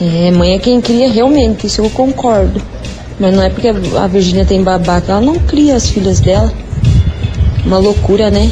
É, 0.00 0.30
mãe 0.30 0.54
é 0.54 0.58
quem 0.58 0.80
cria 0.80 1.10
realmente, 1.10 1.66
isso 1.66 1.80
eu 1.80 1.88
concordo. 1.90 2.60
Mas 3.18 3.34
não 3.34 3.42
é 3.42 3.50
porque 3.50 3.68
a 3.68 4.06
Virgínia 4.06 4.44
tem 4.44 4.62
babá 4.62 5.00
que 5.00 5.10
ela 5.10 5.20
não 5.20 5.36
cria 5.36 5.76
as 5.76 5.88
filhas 5.88 6.20
dela. 6.20 6.52
Uma 7.64 7.78
loucura, 7.78 8.30
né? 8.30 8.50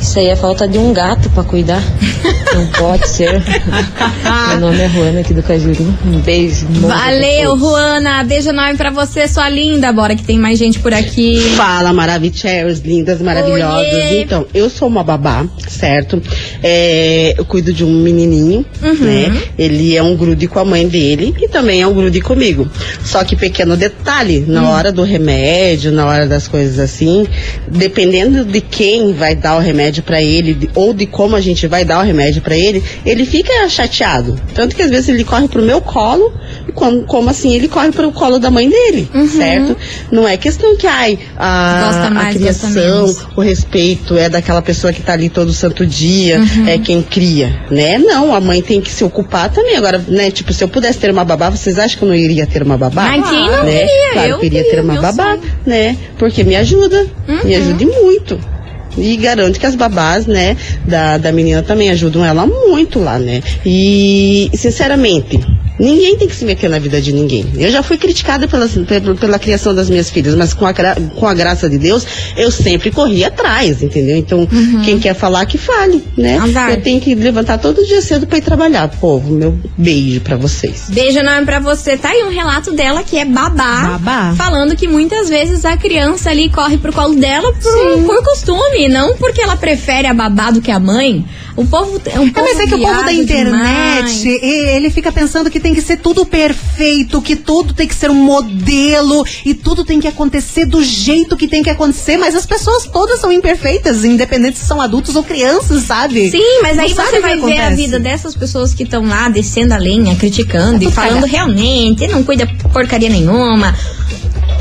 Isso 0.00 0.18
aí 0.18 0.28
é 0.28 0.36
falta 0.36 0.66
de 0.66 0.78
um 0.78 0.92
gato 0.92 1.30
pra 1.30 1.42
cuidar. 1.42 1.82
Não 2.54 2.66
pode 2.68 3.08
ser. 3.08 3.42
Meu 4.50 4.60
nome 4.60 4.78
é 4.80 4.86
Ruana 4.86 5.20
aqui 5.20 5.32
do 5.32 5.42
Cajuru. 5.42 5.82
Um 6.06 6.20
beijo. 6.20 6.66
um 6.66 6.86
Valeu. 6.88 7.58
Juana. 7.58 8.22
Beijo 8.24 8.50
enorme 8.50 8.76
pra 8.76 8.90
você, 8.90 9.26
sua 9.26 9.48
linda. 9.48 9.92
Bora 9.92 10.14
que 10.14 10.22
tem 10.22 10.38
mais 10.38 10.58
gente 10.58 10.78
por 10.78 10.92
aqui. 10.92 11.40
Fala, 11.56 11.92
maravilhosas, 11.92 12.80
lindas, 12.80 13.20
maravilhosas. 13.22 13.92
Oiê. 13.94 14.22
Então, 14.22 14.46
eu 14.52 14.68
sou 14.68 14.88
uma 14.88 15.02
babá, 15.02 15.46
certo? 15.66 16.20
É, 16.62 17.34
eu 17.38 17.44
cuido 17.44 17.72
de 17.72 17.84
um 17.84 18.02
menininho, 18.02 18.64
Uhum. 18.82 18.94
né? 19.00 19.42
Ele 19.58 19.96
é 19.96 20.02
um 20.02 20.14
grude 20.16 20.46
com 20.46 20.58
a 20.58 20.64
mãe 20.64 20.86
dele 20.86 21.34
e 21.40 21.48
também 21.48 21.80
é 21.80 21.86
um 21.86 21.94
grude 21.94 22.20
comigo. 22.20 22.68
Só 23.04 23.24
que 23.24 23.34
pequeno 23.36 23.76
detalhe, 23.76 24.44
na 24.46 24.62
Hum. 24.62 24.70
hora 24.72 24.92
do 24.92 25.02
remédio, 25.02 25.90
na 25.92 26.06
hora 26.06 26.26
das 26.26 26.46
coisas 26.48 26.78
assim, 26.78 27.26
dependendo 27.68 28.44
de 28.44 28.60
quem 28.60 29.12
vai 29.14 29.34
dar 29.34 29.56
o 29.56 29.60
remédio 29.60 30.02
pra 30.02 30.20
ele 30.22 30.68
ou 30.74 30.92
de 30.92 31.06
como 31.06 31.34
a 31.36 31.40
gente 31.40 31.66
vai 31.66 31.84
dar 31.84 32.00
o 32.00 32.02
remédio 32.02 32.41
pra 32.42 32.56
ele, 32.56 32.82
ele 33.04 33.24
fica 33.24 33.68
chateado. 33.68 34.38
Tanto 34.54 34.74
que 34.74 34.82
às 34.82 34.90
vezes 34.90 35.08
ele 35.08 35.24
corre 35.24 35.48
pro 35.48 35.62
meu 35.62 35.80
colo, 35.80 36.32
e 36.68 36.72
como, 36.72 37.02
como 37.04 37.30
assim 37.30 37.54
ele 37.54 37.68
corre 37.68 37.90
pro 37.90 38.12
colo 38.12 38.38
da 38.38 38.50
mãe 38.50 38.68
dele, 38.68 39.08
certo? 39.28 39.76
Não 40.10 40.26
é 40.26 40.36
questão 40.36 40.76
que 40.76 40.86
ai, 40.86 41.18
a, 41.36 42.10
mais, 42.12 42.36
a 42.36 42.38
criação, 42.38 43.16
o 43.36 43.40
respeito 43.40 44.16
é 44.16 44.28
daquela 44.28 44.62
pessoa 44.62 44.92
que 44.92 45.02
tá 45.02 45.12
ali 45.12 45.28
todo 45.28 45.52
santo 45.52 45.86
dia, 45.86 46.40
é 46.66 46.78
quem 46.78 47.02
cria, 47.02 47.64
né? 47.70 47.98
Não, 47.98 48.34
a 48.34 48.40
mãe 48.40 48.60
tem 48.62 48.80
que 48.80 48.90
se 48.90 49.04
ocupar 49.04 49.50
também. 49.50 49.76
Agora, 49.76 49.98
né, 50.08 50.30
tipo, 50.30 50.52
se 50.52 50.62
eu 50.62 50.68
pudesse 50.68 50.98
ter 50.98 51.10
uma 51.10 51.24
babá, 51.24 51.50
vocês 51.50 51.78
acham 51.78 51.98
que 51.98 52.04
eu 52.04 52.08
não 52.08 52.14
iria 52.14 52.46
ter 52.46 52.62
uma 52.62 52.76
babá? 52.76 53.04
Mas 53.16 53.28
quem 53.28 53.46
não 53.46 53.64
né? 53.64 53.86
queria? 53.86 54.12
Claro 54.12 54.28
Eu 54.30 54.38
queria, 54.38 54.64
ter 54.64 54.80
uma 54.80 55.00
babá, 55.00 55.36
sonho. 55.36 55.40
né? 55.66 55.96
Porque 56.18 56.44
me 56.44 56.56
ajuda, 56.56 57.06
me 57.44 57.54
ajuda 57.54 57.84
muito. 57.84 58.51
E 58.96 59.16
garanto 59.16 59.58
que 59.58 59.66
as 59.66 59.74
babás, 59.74 60.26
né, 60.26 60.56
da, 60.86 61.18
da 61.18 61.32
menina 61.32 61.62
também 61.62 61.90
ajudam 61.90 62.24
ela 62.24 62.46
muito 62.46 62.98
lá, 62.98 63.18
né? 63.18 63.42
E, 63.64 64.50
sinceramente, 64.54 65.40
ninguém 65.78 66.16
tem 66.16 66.28
que 66.28 66.34
se 66.34 66.44
meter 66.44 66.68
na 66.68 66.78
vida 66.78 67.00
de 67.00 67.12
ninguém. 67.12 67.46
Eu 67.56 67.70
já 67.70 67.82
fui 67.82 67.98
criticada 67.98 68.46
pela, 68.48 68.68
pela, 68.68 69.14
pela 69.14 69.38
criação 69.38 69.74
das 69.74 69.88
minhas 69.88 70.10
filhas, 70.10 70.34
mas 70.34 70.54
com 70.54 70.66
a, 70.66 70.72
com 70.72 71.26
a 71.26 71.34
graça 71.34 71.68
de 71.68 71.78
Deus, 71.78 72.06
eu 72.36 72.50
sempre 72.50 72.90
corri 72.90 73.24
atrás, 73.24 73.82
entendeu? 73.82 74.16
Então, 74.16 74.48
quem 74.84 74.98
quer 74.98 75.14
falar, 75.14 75.46
que 75.46 75.58
fale, 75.58 76.02
né? 76.16 76.38
Azar. 76.38 76.70
Eu 76.70 76.80
tenho 76.82 77.00
que 77.00 77.14
levantar 77.14 77.58
todo 77.58 77.84
dia 77.84 78.00
cedo 78.00 78.26
pra 78.26 78.38
ir 78.38 78.42
trabalhar, 78.42 78.88
povo. 78.88 79.32
Meu 79.32 79.58
beijo 79.76 80.20
pra 80.20 80.36
vocês. 80.36 80.86
Beijo 80.88 81.18
enorme 81.18 81.44
pra 81.44 81.60
você. 81.60 81.96
Tá 81.96 82.10
aí 82.10 82.22
um 82.24 82.30
relato 82.30 82.72
dela 82.72 83.02
que 83.02 83.18
é 83.18 83.24
babá. 83.24 83.98
Babá. 83.98 84.34
Falando 84.36 84.76
que 84.76 84.88
muitas 84.88 85.28
vezes 85.28 85.64
a 85.64 85.76
criança 85.76 86.30
ali 86.30 86.50
corre 86.50 86.78
pro 86.78 86.92
colo 86.92 87.14
dela 87.16 87.52
por, 87.52 88.02
por 88.04 88.24
costume, 88.24 88.88
não 88.88 89.16
porque 89.16 89.40
ela 89.40 89.56
prefere 89.56 90.06
a 90.06 90.14
babá 90.14 90.50
do 90.50 90.60
que 90.60 90.70
a 90.70 90.78
mãe. 90.78 91.24
O 91.54 91.66
povo 91.66 92.00
é 92.06 92.18
um 92.18 92.28
É, 92.28 92.30
povo 92.30 92.46
mas 92.48 92.60
é 92.60 92.66
que 92.66 92.74
o 92.74 92.78
povo 92.80 93.04
da 93.04 93.12
internet, 93.12 94.06
demais. 94.12 94.24
e- 94.24 94.40
ele 94.74 94.88
fica 94.90 95.12
pensando 95.12 95.50
que 95.50 95.60
tem 95.60 95.74
que 95.74 95.82
ser 95.82 95.98
tudo 95.98 96.24
perfeito, 96.24 97.20
que 97.20 97.36
tudo 97.36 97.74
tem 97.74 97.86
que 97.86 97.94
ser 97.94 98.10
um 98.10 98.14
modelo 98.14 99.24
e 99.44 99.52
tudo 99.54 99.84
tem 99.84 100.00
que 100.00 100.08
acontecer 100.08 100.64
do 100.64 100.82
jeito 100.82 101.36
que 101.36 101.46
tem 101.46 101.62
que 101.62 101.68
acontecer, 101.70 102.16
mas 102.16 102.34
as 102.34 102.46
pessoas 102.46 102.84
todas 102.86 103.20
são 103.20 103.30
imperfeitas, 103.30 104.04
independente 104.04 104.58
se 104.58 104.66
são 104.66 104.80
adultos 104.80 105.14
ou 105.14 105.22
crianças, 105.22 105.82
sabe? 105.84 106.30
Sim, 106.30 106.60
mas 106.62 106.76
Não 106.76 106.84
aí 106.84 106.94
você 106.94 107.20
vai 107.20 107.36
ver 107.38 107.60
a 107.60 107.70
vida 107.70 107.98
dessas 108.00 108.34
pessoas 108.34 108.72
que 108.72 108.84
estão 108.84 109.04
lá 109.06 109.28
descendo 109.28 109.74
a 109.74 109.76
lenha, 109.78 110.16
criticando 110.16 110.80
Tá 110.84 110.88
e 110.88 110.92
falando 110.92 111.26
realmente, 111.26 112.06
não 112.06 112.22
cuida 112.24 112.46
porcaria 112.72 113.08
nenhuma. 113.10 113.74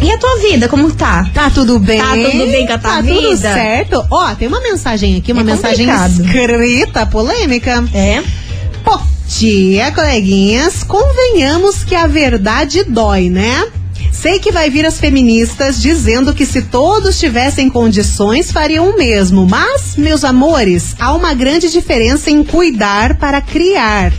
E 0.01 0.11
a 0.11 0.17
tua 0.17 0.37
vida, 0.39 0.67
como 0.67 0.91
tá? 0.91 1.29
Tá 1.33 1.49
tudo 1.51 1.77
bem? 1.79 1.99
Tá 1.99 2.13
tudo 2.15 2.47
bem 2.51 2.65
com 2.65 2.73
a 2.73 2.77
tua 2.79 2.91
Tá 2.91 2.97
tudo 3.03 3.21
vida? 3.29 3.53
certo. 3.53 4.05
Ó, 4.09 4.33
tem 4.35 4.47
uma 4.47 4.59
mensagem 4.61 5.15
aqui, 5.17 5.31
uma 5.31 5.41
É 5.41 5.43
mensagem 5.45 5.85
complicado. 5.85 6.25
escrita, 6.25 7.05
polêmica. 7.05 7.83
É? 7.93 8.23
Bom 8.83 8.99
dia, 9.27 9.91
coleguinhas. 9.91 10.83
Convenhamos 10.83 11.83
que 11.83 11.93
a 11.95 12.07
verdade 12.07 12.83
dói, 12.83 13.29
né? 13.29 13.67
Sei 14.11 14.39
que 14.39 14.51
vai 14.51 14.69
vir 14.69 14.85
as 14.85 14.99
feministas 14.99 15.79
dizendo 15.81 16.33
que 16.33 16.45
se 16.45 16.63
todos 16.63 17.19
tivessem 17.19 17.69
condições 17.69 18.51
fariam 18.51 18.89
o 18.89 18.97
mesmo, 18.97 19.47
mas, 19.47 19.90
meus 19.95 20.23
amores, 20.23 20.95
há 20.99 21.13
uma 21.13 21.33
grande 21.33 21.69
diferença 21.69 22.29
em 22.29 22.43
cuidar 22.43 23.15
para 23.15 23.41
criar. 23.41 24.11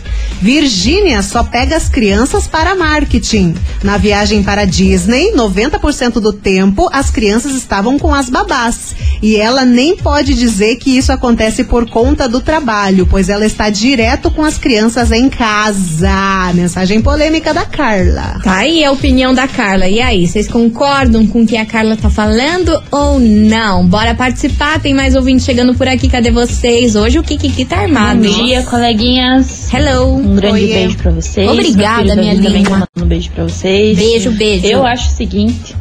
Virgínia 0.43 1.21
só 1.21 1.41
pega 1.41 1.77
as 1.77 1.87
crianças 1.87 2.47
para 2.47 2.75
marketing. 2.75 3.55
Na 3.81 3.95
viagem 3.95 4.43
para 4.43 4.65
Disney, 4.65 5.31
90% 5.33 6.15
do 6.19 6.33
tempo 6.33 6.89
as 6.91 7.09
crianças 7.09 7.53
estavam 7.53 7.97
com 7.97 8.13
as 8.13 8.29
babás. 8.29 8.93
E 9.21 9.37
ela 9.37 9.63
nem 9.63 9.95
pode 9.95 10.33
dizer 10.33 10.75
que 10.75 10.97
isso 10.97 11.13
acontece 11.13 11.63
por 11.63 11.89
conta 11.89 12.27
do 12.27 12.41
trabalho, 12.41 13.07
pois 13.09 13.29
ela 13.29 13.45
está 13.45 13.69
direto 13.69 14.29
com 14.29 14.43
as 14.43 14.57
crianças 14.57 15.13
em 15.13 15.29
casa. 15.29 16.51
Mensagem 16.53 17.01
polêmica 17.01 17.53
da 17.53 17.65
Carla. 17.65 18.41
Tá 18.43 18.57
aí 18.57 18.83
a 18.83 18.91
opinião 18.91 19.33
da 19.33 19.47
Carla. 19.47 19.87
E 19.87 20.01
aí, 20.01 20.27
vocês 20.27 20.49
concordam 20.49 21.25
com 21.25 21.43
o 21.43 21.47
que 21.47 21.55
a 21.55 21.65
Carla 21.65 21.95
tá 21.95 22.09
falando 22.09 22.83
ou 22.91 23.17
não? 23.17 23.87
Bora 23.87 24.13
participar, 24.13 24.81
tem 24.81 24.93
mais 24.93 25.15
ouvintes 25.15 25.45
chegando 25.45 25.62
por 25.71 25.87
aqui. 25.87 26.09
Cadê 26.09 26.31
vocês? 26.31 26.95
Hoje 26.95 27.19
o 27.19 27.23
Kikiki 27.23 27.63
tá 27.65 27.81
armado. 27.81 28.23
Bom 28.23 28.43
dia, 28.43 28.63
coleguinhas. 28.63 29.71
Hello. 29.71 30.15
Um 30.15 30.35
grande 30.35 30.63
Oiê. 30.63 30.73
beijo 30.73 30.97
pra 30.97 31.11
vocês. 31.11 31.49
Obrigada, 31.49 32.15
minha 32.15 32.33
linda. 32.33 32.63
tá 32.63 32.69
mandando 32.69 32.87
um 33.03 33.05
beijo 33.05 33.29
pra 33.31 33.43
vocês. 33.43 33.97
Beijo, 33.97 34.31
beijo. 34.31 34.65
Eu 34.65 34.85
acho 34.85 35.09
o 35.09 35.15
seguinte. 35.15 35.75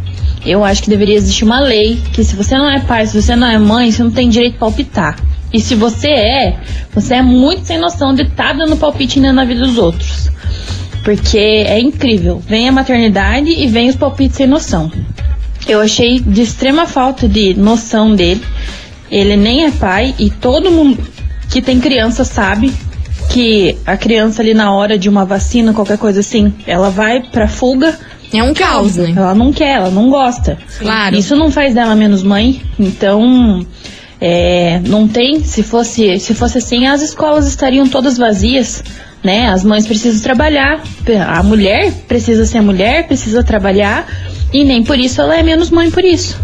Eu 0.45 0.63
acho 0.65 0.83
que 0.83 0.91
deveria 0.91 1.15
existir 1.15 1.45
uma 1.45 1.61
lei 1.61 2.01
que 2.13 2.23
se 2.23 2.37
você 2.37 2.57
não 2.57 2.69
é 2.69 2.81
pai, 2.81 3.07
se 3.07 3.21
você 3.21 3.35
não 3.35 3.47
é 3.47 3.59
mãe, 3.59 3.91
você 3.91 4.03
não 4.03 4.11
tem 4.11 4.29
direito 4.29 4.57
a 4.57 4.59
palpitar. 4.59 5.17
E 5.53 5.61
se 5.61 5.75
você 5.75 6.09
é, 6.09 6.61
você 6.95 7.15
é 7.15 7.23
muito 7.23 7.67
sem 7.67 7.79
noção 7.79 8.15
de 8.15 8.23
estar 8.23 8.53
dando 8.53 8.77
palpite 8.77 9.19
ainda 9.19 9.33
na 9.33 9.45
vida 9.45 9.61
dos 9.61 9.79
outros. 9.79 10.31
Porque 11.05 11.39
é 11.39 11.79
incrível. 11.81 12.43
Vem 12.47 12.69
a 12.69 12.73
maternidade 12.73 13.51
e 13.51 13.67
vem 13.67 13.89
os 13.89 13.97
palpites 13.97 14.37
sem 14.37 14.47
noção. 14.47 14.91
Eu 15.67 15.81
achei 15.81 16.19
de 16.19 16.43
extrema 16.43 16.87
falta 16.87 17.29
de 17.29 17.55
noção 17.55 18.15
dele. 18.15 18.43
Ele 19.13 19.37
nem 19.37 19.67
é 19.67 19.71
pai 19.71 20.15
e 20.19 20.31
todo 20.31 20.71
mundo 20.71 21.07
que 21.51 21.61
tem 21.61 21.79
criança 21.79 22.25
sabe 22.25 22.73
que 23.29 23.77
a 23.87 23.97
criança 23.97 24.41
ali 24.41 24.55
na 24.55 24.73
hora 24.73 24.99
de 24.99 25.09
uma 25.09 25.25
vacina, 25.25 25.75
qualquer 25.75 25.99
coisa 25.99 26.21
assim, 26.21 26.53
ela 26.67 26.89
vai 26.89 27.21
pra 27.21 27.47
fuga. 27.47 27.99
É 28.33 28.43
um 28.43 28.55
caos, 28.55 28.97
né? 28.97 29.13
Ela 29.15 29.35
não 29.35 29.53
quer, 29.53 29.77
ela 29.77 29.91
não 29.91 30.09
gosta. 30.09 30.57
Claro. 30.79 31.15
Isso 31.15 31.37
não 31.37 31.51
faz 31.51 31.75
dela 31.75 31.95
menos 31.95 32.23
mãe. 32.23 32.63
Então, 32.79 33.67
é, 34.19 34.81
não 34.87 35.07
tem. 35.07 35.45
Se 35.45 35.63
fosse, 35.63 36.19
se 36.19 36.35
fosse 36.35 36.57
assim, 36.57 36.87
as 36.87 37.03
escolas 37.03 37.47
estariam 37.47 37.87
todas 37.87 38.17
vazias. 38.17 38.83
Né? 39.23 39.49
As 39.49 39.63
mães 39.63 39.87
precisam 39.87 40.21
trabalhar, 40.23 40.83
a 41.29 41.43
mulher 41.45 41.93
precisa 42.09 42.45
ser 42.45 42.61
mulher, 42.61 43.07
precisa 43.07 43.45
trabalhar, 43.45 44.05
e 44.53 44.65
nem 44.65 44.83
por 44.83 44.99
isso 44.99 45.21
ela 45.21 45.37
é 45.37 45.45
menos 45.45 45.71
mãe 45.71 45.93
por 45.93 46.05
isso. 46.05 46.37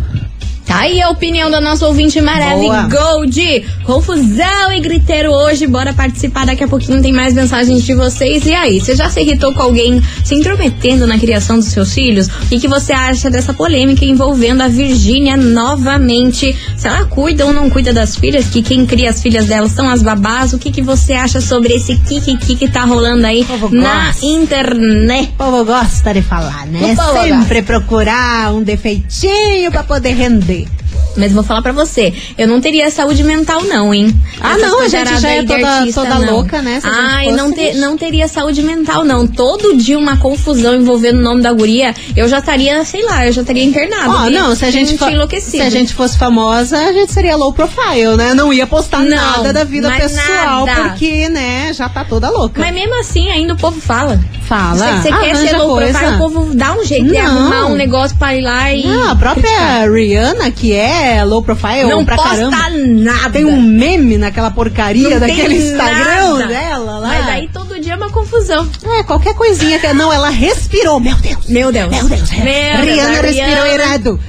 Tá 0.68 0.80
aí 0.80 1.00
a 1.00 1.08
opinião 1.08 1.50
da 1.50 1.62
nossa 1.62 1.86
ouvinte 1.86 2.20
Boa. 2.20 2.30
Maravilha 2.30 2.82
Gold. 2.82 3.66
Confusão 3.84 4.70
e 4.70 4.80
griteiro 4.80 5.32
hoje. 5.32 5.66
Bora 5.66 5.94
participar. 5.94 6.44
Daqui 6.44 6.62
a 6.62 6.68
pouquinho 6.68 7.00
tem 7.00 7.10
mais 7.10 7.32
mensagens 7.32 7.82
de 7.82 7.94
vocês. 7.94 8.44
E 8.44 8.52
aí, 8.52 8.78
você 8.78 8.94
já 8.94 9.08
se 9.08 9.18
irritou 9.18 9.54
com 9.54 9.62
alguém 9.62 10.02
se 10.22 10.34
intrometendo 10.34 11.06
na 11.06 11.18
criação 11.18 11.56
dos 11.56 11.68
seus 11.68 11.94
filhos? 11.94 12.26
O 12.26 12.48
que, 12.48 12.68
você 12.68 12.92
acha 12.92 13.30
dessa 13.30 13.54
polêmica 13.54 14.04
envolvendo 14.04 14.60
a 14.60 14.68
Virgínia 14.68 15.38
novamente? 15.38 16.54
Se 16.76 16.86
ela 16.86 17.06
cuida 17.06 17.46
ou 17.46 17.52
não 17.54 17.70
cuida 17.70 17.90
das 17.90 18.14
filhas? 18.14 18.48
Que 18.48 18.60
quem 18.60 18.84
cria 18.84 19.08
as 19.08 19.22
filhas 19.22 19.46
dela 19.46 19.70
são 19.70 19.88
as 19.88 20.02
babás? 20.02 20.52
O 20.52 20.58
que, 20.58 20.70
que 20.70 20.82
você 20.82 21.14
acha 21.14 21.40
sobre 21.40 21.72
esse 21.72 21.96
kikiki 21.96 22.56
que 22.56 22.68
tá 22.68 22.84
rolando 22.84 23.26
aí 23.26 23.46
na 23.72 24.04
gosta. 24.08 24.26
internet? 24.26 25.30
O 25.30 25.44
povo 25.44 25.64
gosta 25.64 26.12
de 26.12 26.20
falar, 26.20 26.66
né? 26.66 26.94
Sempre 26.94 27.62
procurar 27.62 28.52
um 28.52 28.62
defeitinho 28.62 29.70
pra 29.70 29.82
poder 29.82 30.12
render. 30.12 30.67
Mas 31.16 31.32
vou 31.32 31.42
falar 31.42 31.62
pra 31.62 31.72
você, 31.72 32.12
eu 32.36 32.46
não 32.46 32.60
teria 32.60 32.90
saúde 32.90 33.24
mental 33.24 33.64
não, 33.64 33.92
hein? 33.92 34.14
Ah, 34.40 34.50
Essas 34.54 34.62
não, 34.62 34.80
a 34.80 34.88
gente 34.88 35.20
já 35.20 35.30
é 35.30 35.42
toda- 35.42 35.68
artista, 35.68 36.02
toda 36.02 36.14
não. 36.20 36.32
louca, 36.34 36.62
né? 36.62 36.80
Ai, 36.84 37.32
não, 37.32 37.52
te- 37.52 37.74
não 37.74 37.96
teria 37.98 38.28
saúde 38.28 38.62
mental 38.62 39.04
não. 39.04 39.26
Todo 39.26 39.76
dia 39.76 39.98
uma 39.98 40.16
confusão 40.18 40.76
envolvendo 40.76 41.18
o 41.18 41.22
nome 41.22 41.42
da 41.42 41.52
guria, 41.52 41.92
eu 42.16 42.28
já 42.28 42.38
estaria, 42.38 42.84
sei 42.84 43.04
lá, 43.04 43.26
eu 43.26 43.32
já 43.32 43.40
estaria 43.40 43.64
internada. 43.64 44.08
Ó, 44.10 44.22
vi? 44.26 44.30
não, 44.34 44.54
se 44.54 44.64
a 44.64 44.70
gente 44.70 44.96
se 45.40 45.60
a 45.60 45.70
gente 45.70 45.92
fosse 45.94 46.16
famosa, 46.16 46.78
a 46.78 46.92
gente 46.92 47.12
seria 47.12 47.36
low 47.36 47.52
profile, 47.52 48.16
né? 48.16 48.34
Não 48.34 48.52
ia 48.52 48.66
postar 48.66 49.00
Não, 49.00 49.16
nada 49.16 49.52
da 49.52 49.64
vida 49.64 49.90
pessoal, 49.90 50.66
nada. 50.66 50.90
porque, 50.90 51.28
né, 51.28 51.72
já 51.72 51.88
tá 51.88 52.04
toda 52.04 52.30
louca. 52.30 52.60
Mas 52.60 52.72
mesmo 52.72 52.98
assim, 53.00 53.28
ainda 53.30 53.54
o 53.54 53.56
povo 53.56 53.80
fala. 53.80 54.20
Fala, 54.48 55.02
Você 55.02 55.12
quer 55.12 55.36
ser 55.36 55.56
low 55.58 55.76
coisa. 55.76 55.92
profile, 55.98 56.14
o 56.14 56.18
povo 56.18 56.54
dá 56.54 56.72
um 56.72 56.82
jeito 56.84 57.06
de 57.08 57.16
arrumar 57.18 57.66
um 57.66 57.74
negócio 57.74 58.16
pra 58.16 58.34
ir 58.34 58.40
lá 58.40 58.72
e... 58.72 58.86
Não, 58.86 59.10
a 59.10 59.16
própria 59.16 59.86
Rihanna, 59.92 60.50
que 60.50 60.72
é 60.72 60.97
é 60.98 61.24
low 61.24 61.42
profile 61.42 61.84
não 61.84 62.04
pra 62.04 62.16
posta 62.16 62.30
caramba. 62.36 62.56
nada. 62.70 63.30
Tem 63.30 63.44
um 63.44 63.60
meme 63.60 64.16
naquela 64.18 64.50
porcaria 64.50 65.10
Não 65.10 65.20
daquele 65.20 65.56
Instagram 65.56 66.34
nada. 66.34 66.46
dela 66.46 66.98
lá. 66.98 67.08
Mas 67.08 67.28
aí 67.28 67.48
todo 67.52 67.80
dia 67.80 67.92
é 67.94 67.96
uma 67.96 68.10
confusão. 68.10 68.68
É, 68.98 69.02
qualquer 69.02 69.34
coisinha 69.34 69.78
que. 69.78 69.88
Não, 69.92 70.12
ela 70.12 70.28
respirou, 70.30 71.00
meu 71.00 71.16
Deus. 71.16 71.46
Meu 71.48 71.72
Deus. 71.72 71.90
Meu 71.90 72.04
Deus. 72.08 72.30
Meu 72.30 72.44
Deus, 72.44 72.84
Rihanna 72.84 73.18
a 73.18 73.22
respirou 73.22 73.64
Rihanna. 73.64 73.68
errado. 73.82 74.20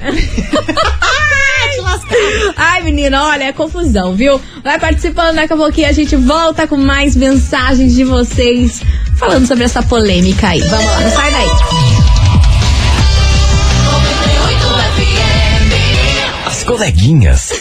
Ai, 2.56 2.82
menina, 2.82 3.24
olha, 3.24 3.44
é 3.44 3.52
confusão, 3.52 4.14
viu? 4.14 4.40
Vai 4.64 4.78
participando, 4.78 5.36
daqui 5.36 5.52
a 5.52 5.56
pouquinho 5.56 5.88
a 5.88 5.92
gente 5.92 6.16
volta 6.16 6.66
com 6.66 6.76
mais 6.76 7.14
mensagens 7.16 7.94
de 7.94 8.04
vocês 8.04 8.80
falando 9.16 9.46
sobre 9.46 9.64
essa 9.64 9.82
polêmica 9.82 10.48
aí. 10.48 10.60
Vamos 10.60 10.84
lá, 10.86 11.00
não 11.00 11.10
sai 11.10 11.30
daí. 11.30 11.89
As 16.60 16.64
coleguinhas. 16.64 17.52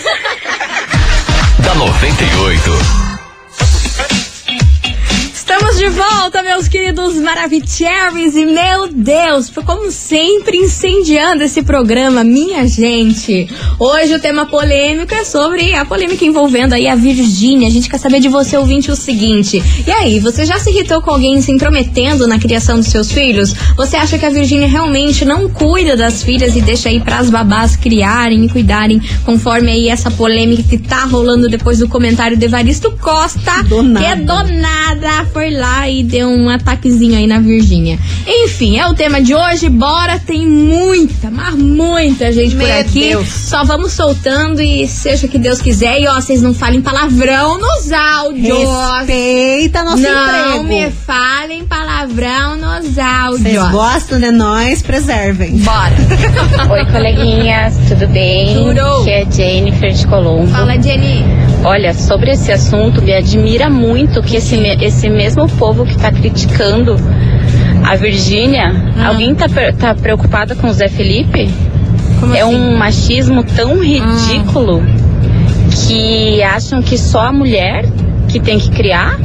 da 1.59 1.73
98. 1.75 2.71
Estamos 5.33 5.68
de 5.79 5.87
volta, 5.87 6.43
meus 6.43 6.67
queridos 6.67 7.15
Maravicheries. 7.15 8.35
E, 8.35 8.45
meu 8.45 8.91
Deus, 8.91 9.49
como 9.65 9.89
sempre, 9.89 10.57
incendiando 10.57 11.41
esse 11.41 11.63
programa, 11.63 12.21
minha 12.21 12.67
gente. 12.67 13.47
Hoje 13.79 14.13
o 14.13 14.19
tema 14.19 14.45
polêmico 14.45 15.15
é 15.15 15.23
sobre 15.23 15.73
a 15.73 15.85
polêmica 15.85 16.25
envolvendo 16.25 16.73
aí 16.73 16.85
a 16.85 16.95
Virgínia. 16.95 17.69
A 17.69 17.71
gente 17.71 17.87
quer 17.87 17.97
saber 17.97 18.19
de 18.19 18.27
você, 18.27 18.57
ouvinte, 18.57 18.91
o 18.91 18.95
seguinte. 18.95 19.63
E 19.87 19.89
aí, 19.89 20.19
você 20.19 20.45
já 20.45 20.59
se 20.59 20.69
irritou 20.69 21.01
com 21.01 21.11
alguém 21.11 21.41
se 21.41 21.49
intrometendo 21.49 22.27
na 22.27 22.37
criação 22.37 22.75
dos 22.75 22.87
seus 22.87 23.09
filhos? 23.09 23.53
Você 23.77 23.95
acha 23.95 24.17
que 24.17 24.25
a 24.25 24.29
Virgínia 24.29 24.67
realmente 24.67 25.23
não 25.23 25.47
cuida 25.47 25.95
das 25.95 26.21
filhas 26.21 26.57
e 26.57 26.61
deixa 26.61 26.89
aí 26.89 26.99
pras 26.99 27.29
babás 27.29 27.77
criarem 27.77 28.43
e 28.43 28.49
cuidarem, 28.49 29.01
conforme 29.23 29.71
aí 29.71 29.87
essa 29.87 30.11
polêmica 30.11 30.61
que 30.61 30.77
tá 30.77 31.05
rolando 31.05 31.47
depois 31.47 31.79
do 31.79 31.87
comentário 31.87 32.37
do 32.37 32.43
Evaristo 32.43 32.91
Costa? 32.99 33.63
Do 33.63 33.81
nada. 33.81 34.05
Que 34.05 34.11
é 34.11 34.15
do 34.17 34.43
nada 34.43 35.25
foi 35.31 35.51
lá 35.51 35.68
e 35.89 36.03
deu 36.03 36.27
um 36.29 36.49
ataquezinho 36.49 37.17
aí 37.17 37.27
na 37.27 37.39
Virgínia. 37.39 37.97
Enfim, 38.27 38.77
é 38.79 38.87
o 38.87 38.93
tema 38.93 39.21
de 39.21 39.33
hoje. 39.35 39.69
Bora, 39.69 40.19
tem 40.19 40.45
muita, 40.47 41.29
mas 41.31 41.55
muita 41.55 42.31
gente 42.31 42.55
por 42.55 42.65
Meu 42.65 42.79
aqui. 42.79 43.09
Deus. 43.09 43.27
Só 43.29 43.63
vamos 43.63 43.91
soltando 43.93 44.61
e 44.61 44.87
seja 44.87 45.25
o 45.27 45.29
que 45.29 45.37
Deus 45.37 45.61
quiser. 45.61 45.99
E 46.01 46.07
ó, 46.07 46.15
vocês 46.15 46.41
não 46.41 46.53
falem 46.53 46.81
palavrão 46.81 47.57
nos 47.59 47.91
áudios. 47.91 48.57
Respeita 48.99 49.83
nosso 49.83 50.01
não 50.03 50.57
emprego. 50.57 50.63
me 50.63 50.91
falem 50.91 51.63
palavrão 51.65 52.55
nos 52.57 52.85
Vocês 52.85 52.97
áudios. 52.97 53.71
gostam 53.71 54.19
de 54.19 54.31
nós, 54.31 54.81
preservem. 54.81 55.57
Bora. 55.57 55.95
Oi, 56.71 56.85
coleguinhas, 56.91 57.75
tudo 57.87 58.07
bem? 58.07 58.55
Tudo. 58.55 58.79
Aqui 59.01 59.09
é 59.11 59.27
Jennifer 59.31 59.91
de 59.91 60.07
Colombo. 60.07 60.47
Fala, 60.51 60.81
Jenny. 60.81 61.23
Olha, 61.63 61.93
sobre 61.93 62.31
esse 62.31 62.51
assunto, 62.51 63.01
me 63.01 63.13
admira 63.13 63.69
muito 63.69 64.21
que 64.21 64.37
esse, 64.37 64.55
esse 64.81 65.09
mesmo 65.09 65.47
povo 65.49 65.85
que 65.85 65.97
tá 65.97 66.11
criticando 66.11 66.95
a 67.85 67.95
Virgínia, 67.95 68.71
Hum. 68.71 69.05
alguém 69.05 69.35
tá, 69.35 69.45
tá 69.77 69.93
preocupada 69.93 70.55
com 70.55 70.67
o 70.67 70.73
Zé 70.73 70.87
Felipe? 70.87 71.49
Como 72.19 72.33
é 72.35 72.41
assim? 72.41 72.55
um 72.55 72.77
machismo 72.77 73.43
tão 73.43 73.81
ridículo 73.83 74.83
que 75.87 76.41
acham 76.43 76.81
que 76.81 76.97
só 76.97 77.27
a 77.27 77.31
mulher 77.33 77.85
que 78.27 78.39
tem 78.39 78.57
que 78.59 78.69
criar. 78.71 79.19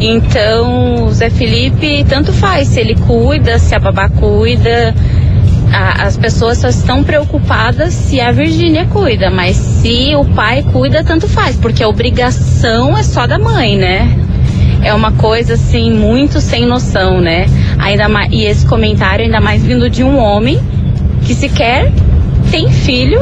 Então, 0.00 1.06
o 1.06 1.12
Zé 1.12 1.28
Felipe 1.28 2.04
tanto 2.08 2.32
faz, 2.32 2.68
se 2.68 2.80
ele 2.80 2.94
cuida, 2.94 3.58
se 3.58 3.74
a 3.74 3.78
babá 3.80 4.08
cuida. 4.08 4.94
A- 5.72 6.04
as 6.06 6.16
pessoas 6.16 6.58
só 6.58 6.68
estão 6.68 7.04
preocupadas 7.04 7.92
se 7.92 8.20
a 8.20 8.30
Virgínia 8.32 8.86
cuida, 8.86 9.30
mas 9.30 9.56
se 9.56 10.14
o 10.16 10.24
pai 10.24 10.62
cuida, 10.62 11.04
tanto 11.04 11.28
faz, 11.28 11.56
porque 11.56 11.82
a 11.82 11.88
obrigação 11.88 12.96
é 12.96 13.02
só 13.02 13.26
da 13.26 13.38
mãe, 13.38 13.76
né? 13.76 14.16
É 14.82 14.94
uma 14.94 15.12
coisa 15.12 15.54
assim 15.54 15.90
muito 15.92 16.40
sem 16.40 16.64
noção, 16.66 17.20
né? 17.20 17.46
Ainda 17.78 18.08
mais, 18.08 18.32
e 18.32 18.44
esse 18.44 18.64
comentário 18.66 19.24
ainda 19.24 19.40
mais 19.40 19.62
vindo 19.62 19.90
de 19.90 20.02
um 20.02 20.18
homem 20.18 20.58
que 21.24 21.34
sequer 21.34 21.92
tem 22.50 22.70
filho 22.70 23.20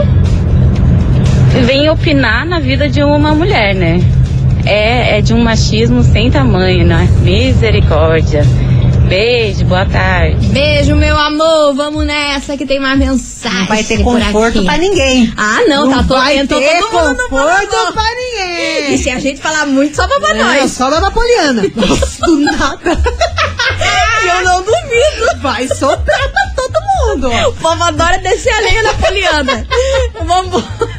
vem 1.64 1.88
opinar 1.88 2.44
na 2.46 2.60
vida 2.60 2.88
de 2.88 3.02
uma 3.02 3.34
mulher, 3.34 3.74
né? 3.74 4.00
É, 4.64 5.18
é 5.18 5.22
de 5.22 5.32
um 5.32 5.42
machismo 5.42 6.02
sem 6.02 6.30
tamanho, 6.30 6.84
né? 6.86 7.08
Misericórdia. 7.22 8.44
Beijo, 9.08 9.64
boa 9.66 9.86
tarde. 9.86 10.48
Beijo, 10.48 10.94
meu 10.96 11.16
amor. 11.16 11.74
Vamos 11.74 12.04
nessa 12.04 12.56
que 12.56 12.66
tem 12.66 12.80
mais 12.80 12.98
mensagem. 12.98 13.58
Não 13.60 13.66
vai 13.66 13.84
ter 13.84 14.02
conforto 14.02 14.64
pra 14.64 14.76
ninguém. 14.78 15.32
Ah, 15.36 15.60
não, 15.68 15.88
tá 15.88 15.98
todo, 16.02 16.18
vai 16.18 16.34
ter 16.38 16.48
todo 16.48 16.92
mundo 16.92 17.22
conforto 17.28 17.92
pra 17.92 18.02
ninguém. 18.14 18.94
E 18.94 18.98
se 18.98 19.08
a 19.10 19.18
gente 19.20 19.40
falar 19.40 19.66
muito, 19.66 19.94
só 19.94 20.06
pra 20.08 20.30
É, 20.30 20.34
nós. 20.60 20.72
só 20.72 20.90
da 20.90 21.00
Napoliana. 21.00 21.62
Nossa, 21.76 22.26
do 22.26 22.38
nada. 22.40 22.80
Eu 24.26 24.44
não 24.44 24.62
duvido. 24.62 25.40
Vai 25.40 25.68
soprar 25.68 26.28
pra 26.32 26.42
todo 26.56 26.74
mundo. 27.06 27.30
O 27.48 27.52
povo 27.54 27.84
adora 27.84 28.18
descer 28.18 28.52
a 28.52 28.60
lenha 28.60 28.82
na 28.82 28.94
poliana. 28.94 29.66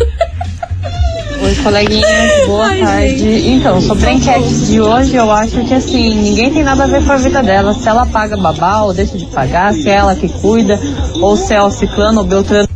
Oi, 1.48 1.56
coleguinhas, 1.64 2.46
boa 2.46 2.66
Ai, 2.66 2.80
tarde. 2.82 3.50
Então, 3.52 3.80
sobre 3.80 4.08
a 4.08 4.12
enquete 4.12 4.54
de 4.66 4.82
hoje, 4.82 5.16
eu 5.16 5.32
acho 5.32 5.64
que 5.64 5.74
assim, 5.74 6.14
ninguém 6.16 6.52
tem 6.52 6.62
nada 6.62 6.84
a 6.84 6.88
ver 6.88 7.02
com 7.06 7.12
a 7.14 7.16
vida 7.16 7.42
dela. 7.42 7.74
Se 7.74 7.88
ela 7.88 8.06
paga 8.06 8.36
babá 8.36 8.82
ou 8.82 8.94
deixa 8.94 9.18
de 9.18 9.26
pagar, 9.28 9.74
se 9.74 9.88
é 9.90 9.94
ela 9.94 10.14
que 10.14 10.28
cuida, 10.28 10.78
ou 11.22 11.38
se 11.38 11.54
é 11.54 11.62
o 11.64 11.72
ciclano 11.72 12.20
ou 12.20 12.28
beltrano 12.28 12.68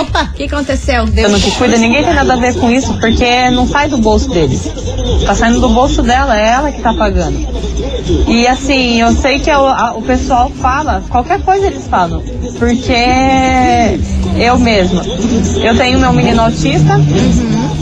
Opa, 0.00 0.22
o 0.24 0.32
que 0.34 0.44
aconteceu? 0.44 1.04
que 1.06 1.50
cuida, 1.58 1.76
ninguém 1.76 2.02
tem 2.04 2.14
nada 2.14 2.32
a 2.34 2.36
ver 2.36 2.54
com 2.58 2.70
isso, 2.70 2.94
porque 2.98 3.50
não 3.50 3.66
sai 3.68 3.88
do 3.90 3.98
bolso 3.98 4.30
deles. 4.30 4.70
Tá 5.26 5.34
saindo 5.34 5.60
do 5.60 5.68
bolso 5.68 6.02
dela, 6.02 6.38
é 6.38 6.48
ela 6.52 6.72
que 6.72 6.80
tá 6.80 6.94
pagando. 6.94 7.38
E 8.26 8.46
assim, 8.46 9.00
eu 9.00 9.12
sei 9.12 9.38
que 9.38 9.50
o, 9.50 9.66
a- 9.66 9.92
o 9.96 10.02
pessoal 10.02 10.50
fala, 10.50 11.02
qualquer 11.10 11.42
coisa 11.42 11.66
eles 11.66 11.86
falam. 11.88 12.22
Porque 12.58 12.94
eu 14.36 14.58
mesma, 14.58 15.02
eu 15.62 15.76
tenho 15.76 15.98
meu 15.98 16.12
menino 16.12 16.42
autista 16.42 16.98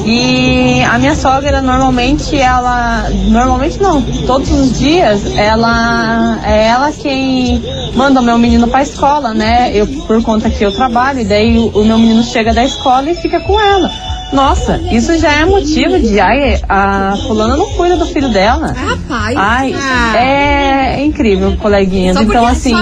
e 0.05 0.83
a 0.83 0.99
minha 0.99 1.15
sogra 1.15 1.61
normalmente 1.61 2.37
ela. 2.37 3.11
Normalmente 3.29 3.81
não, 3.81 4.01
todos 4.27 4.51
os 4.51 4.79
dias 4.79 5.21
ela 5.37 6.41
é 6.45 6.69
ela 6.69 6.93
quem 6.93 7.63
manda 7.95 8.21
o 8.21 8.23
meu 8.23 8.39
menino 8.39 8.67
pra 8.69 8.83
escola, 8.83 9.35
né? 9.35 9.71
Eu, 9.75 9.87
por 9.87 10.23
conta 10.23 10.49
que 10.49 10.65
eu 10.65 10.73
trabalho, 10.73 11.21
e 11.21 11.25
daí 11.25 11.59
o, 11.59 11.69
o 11.69 11.85
meu 11.85 11.99
menino 11.99 12.23
chega 12.23 12.55
da 12.55 12.65
escola 12.65 13.11
e 13.11 13.15
fica 13.15 13.41
com 13.41 13.61
ela. 13.61 13.91
Nossa, 14.33 14.79
isso 14.93 15.17
já 15.19 15.33
é 15.33 15.45
motivo 15.45 15.99
de 15.99 16.21
ai, 16.21 16.61
a 16.69 17.17
fulana 17.27 17.57
não 17.57 17.67
cuida 17.73 17.97
do 17.97 18.05
filho 18.07 18.29
dela. 18.29 18.73
Rapaz. 18.77 19.35
Ai, 19.37 19.75
Ah. 19.75 20.17
é, 20.19 21.03
incrível, 21.05 21.57
coleguinhas. 21.57 22.17
Porque 22.17 22.31
Então, 22.31 22.47
assim, 22.47 22.75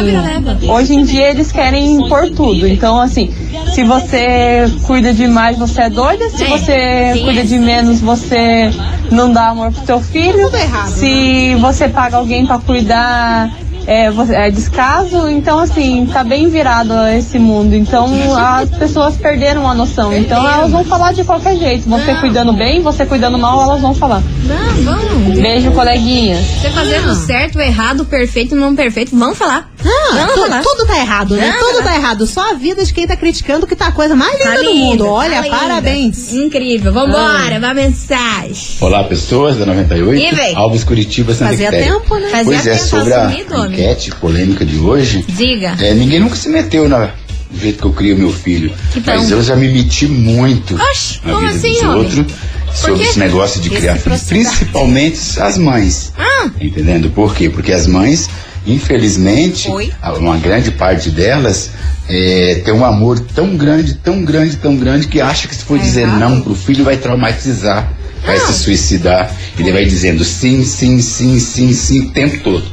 hoje 0.68 0.94
em 0.94 1.04
dia 1.04 1.30
eles 1.30 1.52
querem 1.52 1.94
impor 1.94 2.30
tudo. 2.30 2.66
Então, 2.66 3.00
assim, 3.00 3.32
se 3.72 3.85
você 3.85 4.66
cuida 4.87 5.12
demais, 5.14 5.56
você 5.56 5.82
é 5.82 5.90
doida. 5.90 6.28
Se 6.30 6.42
É, 6.44 6.48
você 6.48 7.20
cuida 7.24 7.40
é. 7.40 7.44
de 7.44 7.59
menos, 7.59 8.00
você 8.00 8.70
não 9.11 9.32
dá 9.32 9.48
amor 9.50 9.70
pro 9.72 9.87
seu 9.87 10.00
filho. 10.00 10.50
se 10.88 11.54
você 11.61 11.88
paga 11.88 12.16
alguém 12.16 12.44
pra 12.44 12.59
cuidar, 12.59 13.50
é, 13.87 14.07
é 14.33 14.51
descaso. 14.51 15.29
Então, 15.29 15.59
assim, 15.59 16.07
tá 16.12 16.25
bem 16.25 16.49
virado 16.49 16.92
esse 17.09 17.38
mundo. 17.38 17.75
Então, 17.75 18.09
as 18.37 18.70
pessoas 18.70 19.16
perderam 19.16 19.68
a 19.68 19.75
noção. 19.75 20.12
Então, 20.16 20.46
elas 20.46 20.70
vão 20.70 20.85
falar 20.85 21.12
de 21.12 21.25
qualquer 21.25 21.57
jeito. 21.57 21.88
Você 21.88 22.12
Não. 22.12 22.20
cuidando 22.20 22.53
bem, 22.53 22.83
você 22.83 23.07
cuidando 23.07 23.38
mal, 23.38 23.62
elas 23.62 23.81
vão 23.81 23.94
falar. 23.94 24.22
Não, 24.44 24.83
vamos. 24.83 25.38
Beijo, 25.38 25.70
coleguinha. 25.72 26.37
Você 26.37 26.70
fazendo 26.70 27.14
certo, 27.14 27.61
errado, 27.61 28.05
perfeito, 28.05 28.55
não 28.55 28.75
perfeito, 28.75 29.16
vamos 29.16 29.38
falar. 29.38 29.70
Ah, 29.88 30.29
tu- 30.35 30.62
tudo 30.62 30.87
tá 30.87 30.99
errado, 30.99 31.37
né? 31.37 31.53
Vamos 31.59 31.75
tudo 31.77 31.85
tá 31.85 31.94
errado. 31.94 32.27
Só 32.27 32.51
a 32.51 32.55
vida 32.55 32.85
de 32.85 32.92
quem 32.92 33.07
tá 33.07 33.16
criticando 33.16 33.66
que 33.66 33.77
tá 33.77 33.87
a 33.88 33.92
coisa 33.92 34.14
mais 34.16 34.33
linda 34.38 34.51
Tá 34.57 34.62
do 34.62 34.75
mundo. 34.75 35.07
Olha, 35.07 35.42
tá 35.42 35.49
parabéns. 35.49 36.33
Incrível. 36.33 36.92
Vambora, 36.92 37.61
vai 37.61 37.75
mensagem. 37.75 38.77
Olá, 38.81 39.05
pessoas 39.05 39.57
da 39.57 39.66
98. 39.66 40.20
E 40.22 40.35
vem. 40.35 40.55
Alves 40.57 40.85
Curitiba, 40.85 41.33
Santa 41.35 41.51
Fazia 41.53 41.70
Quitéria. 41.70 41.92
tempo, 41.94 42.14
né? 42.16 42.29
Fazia 42.31 42.44
Pois 42.44 42.66
é, 42.66 42.77
sobre 42.79 43.14
a 43.14 43.29
sumido, 43.31 43.55
homem. 43.55 43.72
enquete 43.72 44.11
polêmica 44.16 44.64
de 44.64 44.79
hoje, 44.79 45.25
Diga. 45.29 45.77
é, 45.81 45.94
ninguém 45.94 46.20
nunca 46.20 46.37
se 46.37 46.49
meteu 46.49 46.88
na, 46.88 47.07
do 47.51 47.59
jeito 47.61 47.79
que 47.81 47.87
eu 47.87 47.92
crio 47.92 48.16
meu 48.16 48.33
filho. 48.33 48.72
Mas 49.05 49.31
eu 49.31 49.42
já 49.42 49.55
me 49.57 49.68
meti 49.68 50.07
muito 50.07 50.75
Oxi, 50.75 51.20
na 51.25 51.33
como 51.35 51.46
vida 51.46 51.59
assim, 51.59 51.72
dos 51.75 51.83
outros 51.94 52.27
sobre 52.75 53.03
esse 53.05 53.18
negócio 53.18 53.61
de 53.61 53.70
criar 53.70 53.96
filhos. 53.96 54.22
Principalmente 54.25 55.18
as 55.40 55.57
mães. 55.59 56.12
Ah, 56.18 56.51
Entendendo? 56.61 57.11
Por 57.11 57.35
quê? 57.35 57.49
Porque 57.49 57.72
as 57.72 57.87
mães, 57.87 58.29
infelizmente, 58.66 59.68
Oi? 59.70 59.92
uma 60.18 60.37
grande 60.37 60.70
parte 60.70 61.11
delas 61.11 61.70
é, 62.09 62.62
tem 62.64 62.72
um 62.74 62.85
amor 62.85 63.18
tão 63.18 63.57
grande, 63.57 63.94
tão 63.94 64.24
grande, 64.24 64.57
tão 64.57 64.76
grande, 64.76 65.09
que 65.09 65.20
acha 65.20 65.48
que 65.48 65.55
se 65.55 65.64
for 65.64 65.79
É 65.79 65.83
dizer 65.83 66.02
errado. 66.02 66.18
não 66.20 66.40
pro 66.40 66.55
filho, 66.55 66.85
vai 66.85 66.96
traumatizar, 66.96 67.92
vai 68.24 68.37
Ah. 68.37 68.40
se 68.40 68.52
suicidar. 68.52 69.31
Ele 69.59 69.72
vai 69.72 69.85
dizendo 69.85 70.24
sim, 70.24 70.64
sim, 70.64 71.00
sim, 71.00 71.38
sim, 71.40 71.72
sim, 71.72 72.00
o 72.02 72.11
tempo 72.11 72.38
todo. 72.44 72.64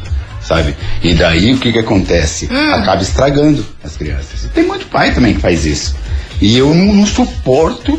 Sabe? 0.42 0.76
E 1.02 1.14
daí 1.14 1.54
o 1.54 1.58
que 1.58 1.72
que 1.72 1.80
acontece? 1.80 2.50
Hum. 2.52 2.74
Acaba 2.74 3.02
estragando 3.02 3.66
as 3.82 3.96
crianças. 3.96 4.44
E 4.44 4.48
tem 4.50 4.66
muito 4.66 4.86
pai 4.88 5.14
também 5.14 5.34
que 5.34 5.40
faz 5.40 5.66
isso. 5.66 5.96
E 6.42 6.58
eu 6.58 6.74
não, 6.76 6.94
não 6.94 7.06
suporto 7.06 7.98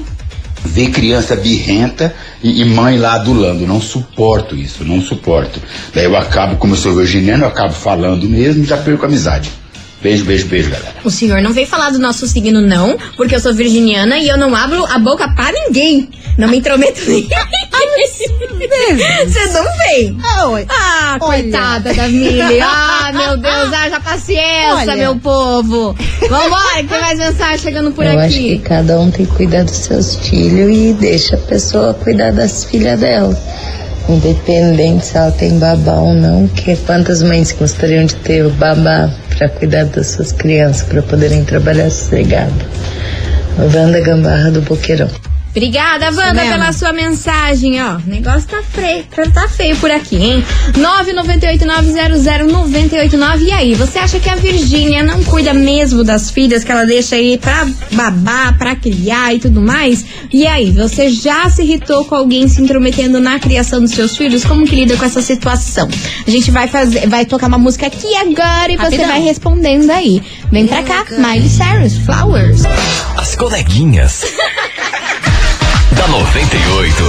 ver 0.64 0.90
criança 0.90 1.36
birrenta 1.36 2.14
e, 2.42 2.60
e 2.60 2.64
mãe 2.64 2.98
lá 2.98 3.14
adulando. 3.14 3.66
Não 3.66 3.80
suporto 3.80 4.56
isso, 4.56 4.84
não 4.84 5.00
suporto. 5.00 5.60
Daí 5.92 6.04
eu 6.04 6.16
acabo, 6.16 6.56
como 6.56 6.72
eu 6.74 6.78
sou 6.78 6.96
virginiano, 6.96 7.44
eu 7.44 7.48
acabo 7.48 7.72
falando 7.72 8.28
mesmo 8.28 8.64
e 8.64 8.66
já 8.66 8.76
perco 8.76 9.04
a 9.04 9.08
amizade. 9.08 9.52
Beijo, 10.04 10.24
beijo, 10.26 10.46
beijo, 10.48 10.70
galera. 10.70 10.94
O 11.02 11.10
senhor 11.10 11.40
não 11.40 11.52
veio 11.54 11.66
falar 11.66 11.88
do 11.90 11.98
nosso 11.98 12.26
signo, 12.28 12.60
não, 12.60 12.96
porque 13.16 13.34
eu 13.34 13.40
sou 13.40 13.54
virginiana 13.54 14.18
e 14.18 14.28
eu 14.28 14.36
não 14.36 14.54
abro 14.54 14.84
a 14.84 14.98
boca 14.98 15.26
pra 15.34 15.50
ninguém. 15.50 16.10
Não 16.36 16.46
me 16.46 16.58
intrometo 16.58 17.00
nem. 17.08 17.26
Você 19.26 19.46
não 19.52 19.64
vem. 19.78 20.18
Ah, 20.22 20.46
oi. 20.48 20.66
Ah, 20.68 21.16
Olha. 21.20 21.42
coitada 21.42 21.94
da 21.94 22.08
Mili. 22.08 22.60
Ah, 22.60 23.10
meu 23.14 23.36
Deus, 23.40 23.72
haja 23.72 23.98
paciência, 24.00 24.74
Olha. 24.74 24.96
meu 24.96 25.16
povo. 25.16 25.96
Vambora, 26.28 26.82
que 26.82 26.88
tem 26.88 27.00
mais 27.00 27.18
mensagem 27.18 27.58
chegando 27.58 27.90
por 27.92 28.04
Eu 28.04 28.18
acho 28.18 28.36
aqui. 28.36 28.58
que 28.58 28.64
cada 28.64 29.00
um 29.00 29.10
tem 29.10 29.24
que 29.24 29.32
cuidar 29.32 29.64
dos 29.64 29.76
seus 29.76 30.16
filhos 30.16 30.76
e 30.76 30.92
deixa 30.94 31.36
a 31.36 31.38
pessoa 31.38 31.94
cuidar 31.94 32.32
das 32.32 32.64
filhas 32.64 33.00
dela. 33.00 33.38
Independente 34.08 35.06
se 35.06 35.16
ela 35.16 35.30
tem 35.30 35.58
babá 35.58 35.94
ou 35.94 36.12
não, 36.12 36.46
que 36.48 36.76
quantas 36.76 37.22
mães 37.22 37.52
gostariam 37.52 38.04
de 38.04 38.16
ter 38.16 38.44
o 38.44 38.50
babá 38.50 39.10
para 39.36 39.48
cuidar 39.48 39.84
das 39.84 40.08
suas 40.08 40.32
crianças, 40.32 40.86
para 40.86 41.02
poderem 41.02 41.44
trabalhar 41.44 41.90
sossegado. 41.90 42.54
Wanda 43.58 44.00
Gambarra 44.00 44.50
do 44.50 44.60
Boqueirão. 44.62 45.08
Obrigada, 45.56 46.06
Wanda, 46.06 46.34
mesmo. 46.34 46.50
pela 46.50 46.72
sua 46.72 46.92
mensagem, 46.92 47.80
ó. 47.80 47.94
O 47.94 48.02
negócio 48.08 48.48
tá 48.48 48.60
feio, 48.60 49.04
tá 49.32 49.48
feio 49.48 49.76
por 49.76 49.88
aqui, 49.88 50.16
hein? 50.16 50.44
998-900-989. 50.72 53.40
E 53.42 53.52
aí, 53.52 53.72
você 53.74 54.00
acha 54.00 54.18
que 54.18 54.28
a 54.28 54.34
Virgínia 54.34 55.04
não 55.04 55.22
cuida 55.22 55.54
mesmo 55.54 56.02
das 56.02 56.28
filhas 56.28 56.64
que 56.64 56.72
ela 56.72 56.84
deixa 56.84 57.14
aí 57.14 57.38
pra 57.38 57.68
babar, 57.92 58.58
pra 58.58 58.74
criar 58.74 59.32
e 59.32 59.38
tudo 59.38 59.60
mais? 59.60 60.04
E 60.32 60.44
aí, 60.44 60.72
você 60.72 61.08
já 61.08 61.48
se 61.48 61.62
irritou 61.62 62.04
com 62.04 62.16
alguém 62.16 62.48
se 62.48 62.60
intrometendo 62.60 63.20
na 63.20 63.38
criação 63.38 63.80
dos 63.80 63.92
seus 63.92 64.16
filhos? 64.16 64.44
Como 64.44 64.66
que 64.66 64.74
lida 64.74 64.96
com 64.96 65.04
essa 65.04 65.22
situação? 65.22 65.88
A 66.26 66.30
gente 66.30 66.50
vai 66.50 66.66
fazer, 66.66 67.08
vai 67.08 67.24
tocar 67.24 67.46
uma 67.46 67.58
música 67.58 67.86
aqui 67.86 68.12
agora 68.16 68.72
e 68.72 68.76
você 68.76 68.96
Rapidão. 68.96 69.06
vai 69.06 69.20
respondendo 69.22 69.88
aí. 69.90 70.20
Vem 70.50 70.66
pra 70.66 70.82
cá, 70.82 71.04
Miley 71.10 71.48
Cyrus, 71.48 71.96
Flowers. 71.98 72.62
As 73.16 73.36
coleguinhas. 73.36 74.24
da 76.04 76.08
98. 76.08 77.02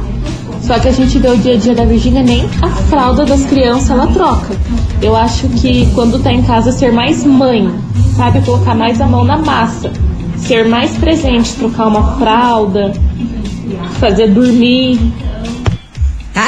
Só 0.62 0.78
que 0.78 0.88
a 0.88 0.92
gente 0.92 1.18
vê 1.18 1.28
o 1.28 1.36
dia 1.36 1.54
a 1.54 1.56
dia 1.56 1.74
da 1.74 1.84
Virgínia, 1.84 2.22
nem 2.22 2.48
a 2.62 2.68
fralda 2.68 3.24
das 3.24 3.44
crianças 3.44 3.90
ela 3.90 4.06
troca. 4.08 4.54
Eu 5.02 5.16
acho 5.16 5.48
que 5.48 5.88
quando 5.94 6.22
tá 6.22 6.32
em 6.32 6.42
casa, 6.42 6.70
ser 6.70 6.92
mais 6.92 7.24
mãe, 7.24 7.70
sabe? 8.16 8.40
Colocar 8.42 8.74
mais 8.74 9.00
a 9.00 9.06
mão 9.06 9.24
na 9.24 9.38
massa. 9.38 9.90
Ser 10.36 10.68
mais 10.68 10.96
presente, 10.96 11.54
trocar 11.54 11.88
uma 11.88 12.18
fralda, 12.18 12.92
fazer 13.98 14.28
dormir. 14.28 14.98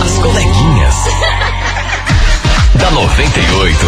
As 0.04 0.18
coleguinhas. 0.18 0.96
Da 2.84 2.90
98. 2.90 3.86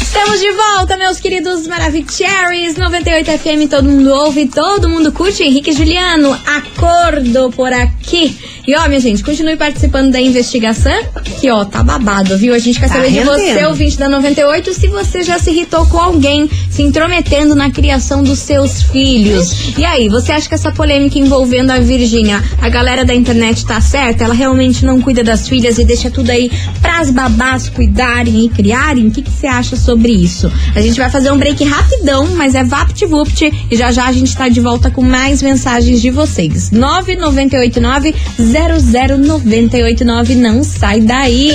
Estamos 0.00 0.40
de 0.40 0.50
volta, 0.52 0.96
meus 0.96 1.20
queridos 1.20 1.66
Maravicheries 1.66 2.76
98 2.78 3.30
FM, 3.32 3.68
todo 3.68 3.84
mundo 3.84 4.10
ouve, 4.10 4.48
todo 4.48 4.88
mundo 4.88 5.12
curte. 5.12 5.42
Henrique 5.42 5.74
Juliano, 5.74 6.32
acordo 6.46 7.50
por 7.50 7.70
aqui. 7.74 8.38
E 8.66 8.74
ó, 8.76 8.88
minha 8.88 9.00
gente, 9.00 9.22
continue 9.22 9.56
participando 9.56 10.10
da 10.10 10.20
investigação, 10.20 10.92
que 11.40 11.50
ó, 11.50 11.64
tá 11.64 11.82
babado, 11.82 12.36
viu? 12.38 12.54
A 12.54 12.58
gente 12.58 12.80
quer 12.80 12.88
Tá 12.88 12.94
saber 12.94 13.08
de 13.10 13.18
rendendo. 13.18 13.32
você, 13.38 13.66
ouvinte 13.66 13.98
da 13.98 14.08
98, 14.08 14.72
se 14.72 14.88
você 14.88 15.22
já 15.22 15.38
se 15.38 15.50
irritou 15.50 15.84
com 15.86 15.98
alguém 15.98 16.48
se 16.70 16.82
intrometendo 16.82 17.54
na 17.54 17.70
criação 17.70 18.22
dos 18.22 18.38
seus 18.38 18.82
filhos. 18.82 19.76
E 19.76 19.84
aí, 19.84 20.08
você 20.08 20.32
acha 20.32 20.48
que 20.48 20.54
essa 20.54 20.72
polêmica 20.72 21.18
envolvendo 21.18 21.70
a 21.70 21.78
Virgínia, 21.78 22.42
a 22.60 22.68
galera 22.68 23.04
da 23.04 23.14
internet 23.14 23.66
tá 23.66 23.80
certa? 23.80 24.24
Ela 24.24 24.34
realmente 24.34 24.84
não 24.84 25.00
cuida 25.00 25.22
das 25.22 25.46
filhas 25.48 25.78
e 25.78 25.84
deixa 25.84 26.10
tudo 26.10 26.30
aí 26.30 26.50
pras 26.80 27.10
babás 27.10 27.68
cuidarem 27.68 28.46
e 28.46 28.48
criarem? 28.48 29.08
O 29.08 29.10
que 29.10 29.22
que 29.22 29.30
você 29.30 29.46
acha 29.46 29.76
sobre 29.76 30.12
isso? 30.12 30.50
A 30.74 30.80
gente 30.80 30.98
vai 30.98 31.10
fazer 31.10 31.30
um 31.30 31.36
break 31.38 31.62
rapidão, 31.64 32.28
mas 32.34 32.54
é 32.54 32.64
vapt-vupt 32.64 33.52
e 33.70 33.76
já 33.76 33.92
já 33.92 34.06
a 34.06 34.12
gente 34.12 34.34
tá 34.36 34.48
de 34.48 34.60
volta 34.60 34.90
com 34.90 35.02
mais 35.02 35.42
mensagens 35.42 36.00
de 36.00 36.10
vocês. 36.10 36.70
9989-00989, 38.54 40.36
não 40.36 40.62
sai 40.62 41.00
daí! 41.00 41.50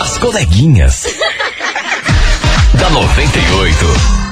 As 0.00 0.16
coleguinhas. 0.18 1.04
da 2.80 2.88
98. 2.90 4.25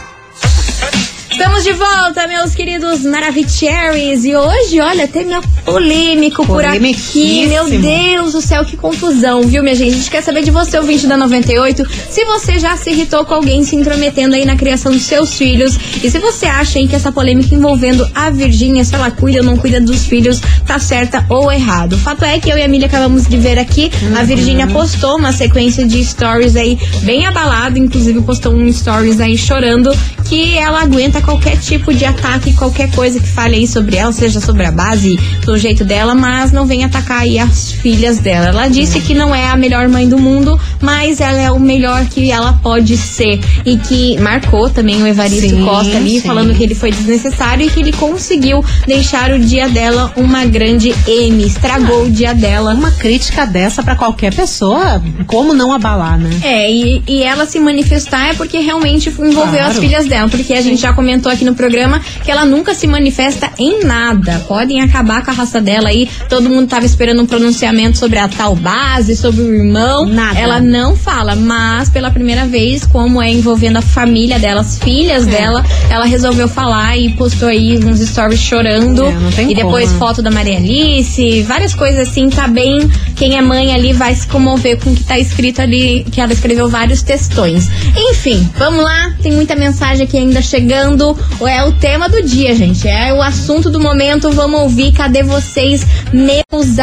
Estamos 1.44 1.62
de 1.62 1.72
volta, 1.74 2.26
meus 2.26 2.54
queridos 2.54 3.02
Maravicheries. 3.02 4.24
E 4.24 4.34
hoje, 4.34 4.80
olha, 4.80 5.06
tema 5.06 5.42
polêmico 5.62 6.46
por 6.46 6.64
aqui. 6.64 7.46
Meu 7.46 7.68
Deus 7.68 8.32
do 8.32 8.40
céu, 8.40 8.64
que 8.64 8.78
confusão, 8.78 9.42
viu, 9.42 9.62
minha 9.62 9.74
gente? 9.74 9.92
A 9.92 9.96
gente 9.96 10.10
quer 10.10 10.22
saber 10.22 10.42
de 10.42 10.50
você, 10.50 10.78
ouvinte 10.78 11.06
da 11.06 11.18
98, 11.18 11.86
se 12.08 12.24
você 12.24 12.58
já 12.58 12.78
se 12.78 12.90
irritou 12.90 13.26
com 13.26 13.34
alguém 13.34 13.62
se 13.62 13.76
intrometendo 13.76 14.34
aí 14.34 14.46
na 14.46 14.56
criação 14.56 14.90
dos 14.90 15.02
seus 15.02 15.34
filhos. 15.34 15.78
E 16.02 16.10
se 16.10 16.18
você 16.18 16.46
acha 16.46 16.78
aí 16.78 16.88
que 16.88 16.96
essa 16.96 17.12
polêmica 17.12 17.54
envolvendo 17.54 18.08
a 18.14 18.30
Virgínia, 18.30 18.82
se 18.82 18.94
ela 18.94 19.10
cuida 19.10 19.40
ou 19.40 19.44
não 19.44 19.58
cuida 19.58 19.82
dos 19.82 20.06
filhos, 20.06 20.40
tá 20.66 20.78
certa 20.78 21.24
ou 21.28 21.50
errado. 21.50 21.94
O 21.94 21.98
fato 21.98 22.24
é 22.24 22.38
que 22.38 22.50
eu 22.50 22.56
e 22.56 22.62
a 22.62 22.64
Emília 22.64 22.86
acabamos 22.86 23.26
de 23.26 23.36
ver 23.36 23.58
aqui, 23.58 23.90
a 24.18 24.22
Virgínia 24.22 24.66
postou 24.66 25.16
uma 25.16 25.32
sequência 25.32 25.86
de 25.86 26.04
stories 26.04 26.56
aí 26.56 26.78
bem 27.02 27.26
abalado, 27.26 27.78
inclusive 27.78 28.20
postou 28.22 28.52
um 28.52 28.72
stories 28.72 29.20
aí 29.20 29.36
chorando 29.36 29.94
que 30.24 30.56
ela 30.56 30.82
aguenta 30.82 31.20
qualquer 31.20 31.58
tipo 31.58 31.92
de 31.92 32.04
ataque, 32.04 32.52
qualquer 32.54 32.90
coisa 32.90 33.20
que 33.20 33.28
fale 33.28 33.56
aí 33.56 33.66
sobre 33.66 33.96
ela, 33.96 34.12
seja 34.12 34.40
sobre 34.40 34.64
a 34.64 34.72
base 34.72 35.18
do 35.44 35.56
jeito 35.58 35.84
dela, 35.84 36.14
mas 36.14 36.50
não 36.50 36.66
vem 36.66 36.84
atacar 36.84 37.20
aí 37.20 37.38
as 37.38 37.72
filhas 37.72 38.18
dela. 38.18 38.48
Ela 38.48 38.68
disse 38.68 39.00
que 39.00 39.14
não 39.14 39.34
é 39.34 39.48
a 39.48 39.56
melhor 39.56 39.88
mãe 39.88 40.08
do 40.08 40.18
mundo, 40.18 40.58
mas 40.80 41.20
ela 41.20 41.38
é 41.38 41.50
o 41.50 41.60
melhor 41.60 42.06
que 42.06 42.30
ela 42.30 42.54
pode 42.54 42.96
ser 42.96 43.40
e 43.64 43.76
que 43.76 44.18
marcou 44.18 44.70
também 44.70 45.02
o 45.02 45.06
Evaristo 45.06 45.50
Sim, 45.50 45.64
Costa 45.64 45.96
ali, 45.96 46.20
sim. 46.20 46.26
falando 46.26 46.54
que 46.54 46.62
ele 46.62 46.74
foi 46.74 46.90
desnecessário 46.90 47.66
e 47.66 47.70
que 47.70 47.80
ele 47.80 47.92
conseguiu 47.92 48.64
deixar 48.86 49.30
o 49.30 49.38
dia 49.38 49.68
dela 49.68 50.12
uma 50.16 50.46
grande 50.54 50.94
M, 51.06 51.44
estragou 51.44 52.04
o 52.04 52.10
dia 52.10 52.32
dela. 52.32 52.72
Uma 52.72 52.92
crítica 52.92 53.44
dessa 53.44 53.82
pra 53.82 53.96
qualquer 53.96 54.32
pessoa, 54.32 55.02
como 55.26 55.52
não 55.52 55.72
abalar, 55.72 56.16
né? 56.18 56.30
É, 56.42 56.70
e, 56.70 57.02
e 57.08 57.22
ela 57.24 57.44
se 57.44 57.58
manifestar 57.58 58.30
é 58.30 58.34
porque 58.34 58.58
realmente 58.58 59.08
envolveu 59.08 59.34
Claro. 59.64 59.70
as 59.72 59.78
filhas 59.78 60.06
dela, 60.06 60.28
porque 60.28 60.54
a 60.54 60.62
gente 60.62 60.80
já 60.80 60.92
comentou 60.92 61.30
aqui 61.30 61.44
no 61.44 61.54
programa 61.54 62.00
que 62.24 62.30
ela 62.30 62.44
nunca 62.46 62.72
se 62.74 62.86
manifesta 62.86 63.50
em 63.58 63.82
nada. 63.84 64.44
Podem 64.46 64.80
acabar 64.80 65.24
com 65.24 65.30
a 65.32 65.34
raça 65.34 65.60
dela 65.60 65.88
aí. 65.88 66.08
Todo 66.28 66.48
mundo 66.48 66.68
tava 66.68 66.86
esperando 66.86 67.20
um 67.22 67.26
pronunciamento 67.26 67.98
sobre 67.98 68.18
a 68.18 68.28
tal 68.28 68.54
base, 68.54 69.16
sobre 69.16 69.42
o 69.42 69.52
irmão. 69.54 70.06
Nada. 70.06 70.38
Ela 70.38 70.60
não 70.60 70.94
fala, 70.96 71.34
mas 71.34 71.88
pela 71.88 72.10
primeira 72.10 72.46
vez, 72.46 72.86
como 72.86 73.20
é 73.20 73.28
envolvendo 73.30 73.78
a 73.78 73.82
família 73.82 74.38
dela, 74.38 74.60
as 74.60 74.80
É. 74.80 74.84
filhas 74.84 75.26
dela, 75.26 75.64
ela 75.90 76.04
resolveu 76.04 76.46
falar 76.46 76.96
e 76.96 77.10
postou 77.14 77.48
aí 77.48 77.76
uns 77.84 77.98
stories 78.00 78.38
chorando. 78.40 79.04
É, 79.06 79.12
não 79.12 79.32
tem 79.32 79.50
e 79.50 79.54
depois 79.54 79.86
como. 79.88 79.98
foto 79.98 80.22
da 80.22 80.30
Maria 80.30 80.43
Alice, 80.50 81.42
várias 81.42 81.74
coisas 81.74 82.08
assim, 82.08 82.28
tá 82.28 82.46
bem. 82.48 82.90
Quem 83.16 83.36
é 83.36 83.42
mãe 83.42 83.72
ali 83.74 83.92
vai 83.92 84.14
se 84.14 84.26
comover 84.26 84.78
com 84.80 84.90
o 84.90 84.94
que 84.94 85.04
tá 85.04 85.18
escrito 85.18 85.60
ali, 85.62 86.04
que 86.10 86.20
ela 86.20 86.32
escreveu 86.32 86.68
vários 86.68 87.02
textões. 87.02 87.68
Enfim, 87.96 88.48
vamos 88.56 88.82
lá, 88.84 89.14
tem 89.22 89.32
muita 89.32 89.54
mensagem 89.54 90.04
aqui 90.04 90.18
ainda 90.18 90.42
chegando. 90.42 91.16
É 91.46 91.62
o 91.64 91.72
tema 91.72 92.08
do 92.08 92.22
dia, 92.22 92.54
gente. 92.54 92.86
É 92.88 93.12
o 93.12 93.22
assunto 93.22 93.70
do 93.70 93.78
momento. 93.80 94.30
Vamos 94.30 94.60
ouvir. 94.60 94.92
Cadê 94.92 95.22
vocês, 95.22 95.86
meus 96.12 96.78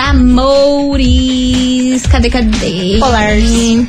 amores? 0.81 2.05
Cadê, 2.07 2.29
cadê? 2.29 2.97
Polars. 2.99 3.87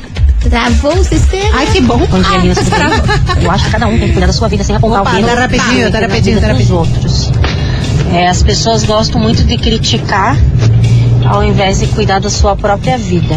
Travou 0.49 0.97
o 0.97 1.03
sistema? 1.03 1.49
Ai, 1.53 1.67
que 1.71 1.79
bom. 1.79 1.99
Dia, 1.99 2.53
Ah. 2.73 3.37
Eu 3.41 3.49
acho 3.51 3.65
que 3.65 3.71
cada 3.71 3.87
um 3.87 3.97
tem 3.97 4.07
que 4.07 4.13
cuidar 4.13 4.27
da 4.27 4.33
sua 4.33 4.49
vida 4.49 4.63
sem 4.63 4.75
apontar 4.75 5.01
Opa, 5.01 5.11
o 5.11 5.15
dedo. 5.15 5.27
tá 5.27 5.35
rapidinho, 5.35 5.91
tá 5.91 5.99
rapidinho, 5.99 6.41
tá 6.41 6.51
dos 6.53 6.69
outros. 6.69 7.31
É, 8.13 8.27
as 8.27 8.43
pessoas 8.43 8.83
gostam 8.83 9.19
muito 9.19 9.43
de 9.43 9.57
criticar 9.57 10.37
ao 11.25 11.43
invés 11.43 11.79
de 11.79 11.87
cuidar 11.87 12.19
da 12.19 12.29
sua 12.29 12.55
própria 12.55 12.95
vida. 12.95 13.35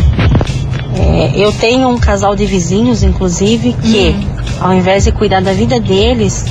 É, 0.95 1.33
eu 1.35 1.51
tenho 1.53 1.89
um 1.89 1.99
casal 1.99 2.37
de 2.37 2.45
vizinhos, 2.45 3.03
inclusive, 3.03 3.73
que 3.73 4.15
ao 4.61 4.75
invés 4.75 5.05
de 5.05 5.13
cuidar 5.13 5.41
da 5.41 5.53
vida 5.53 5.81
deles, 5.81 6.45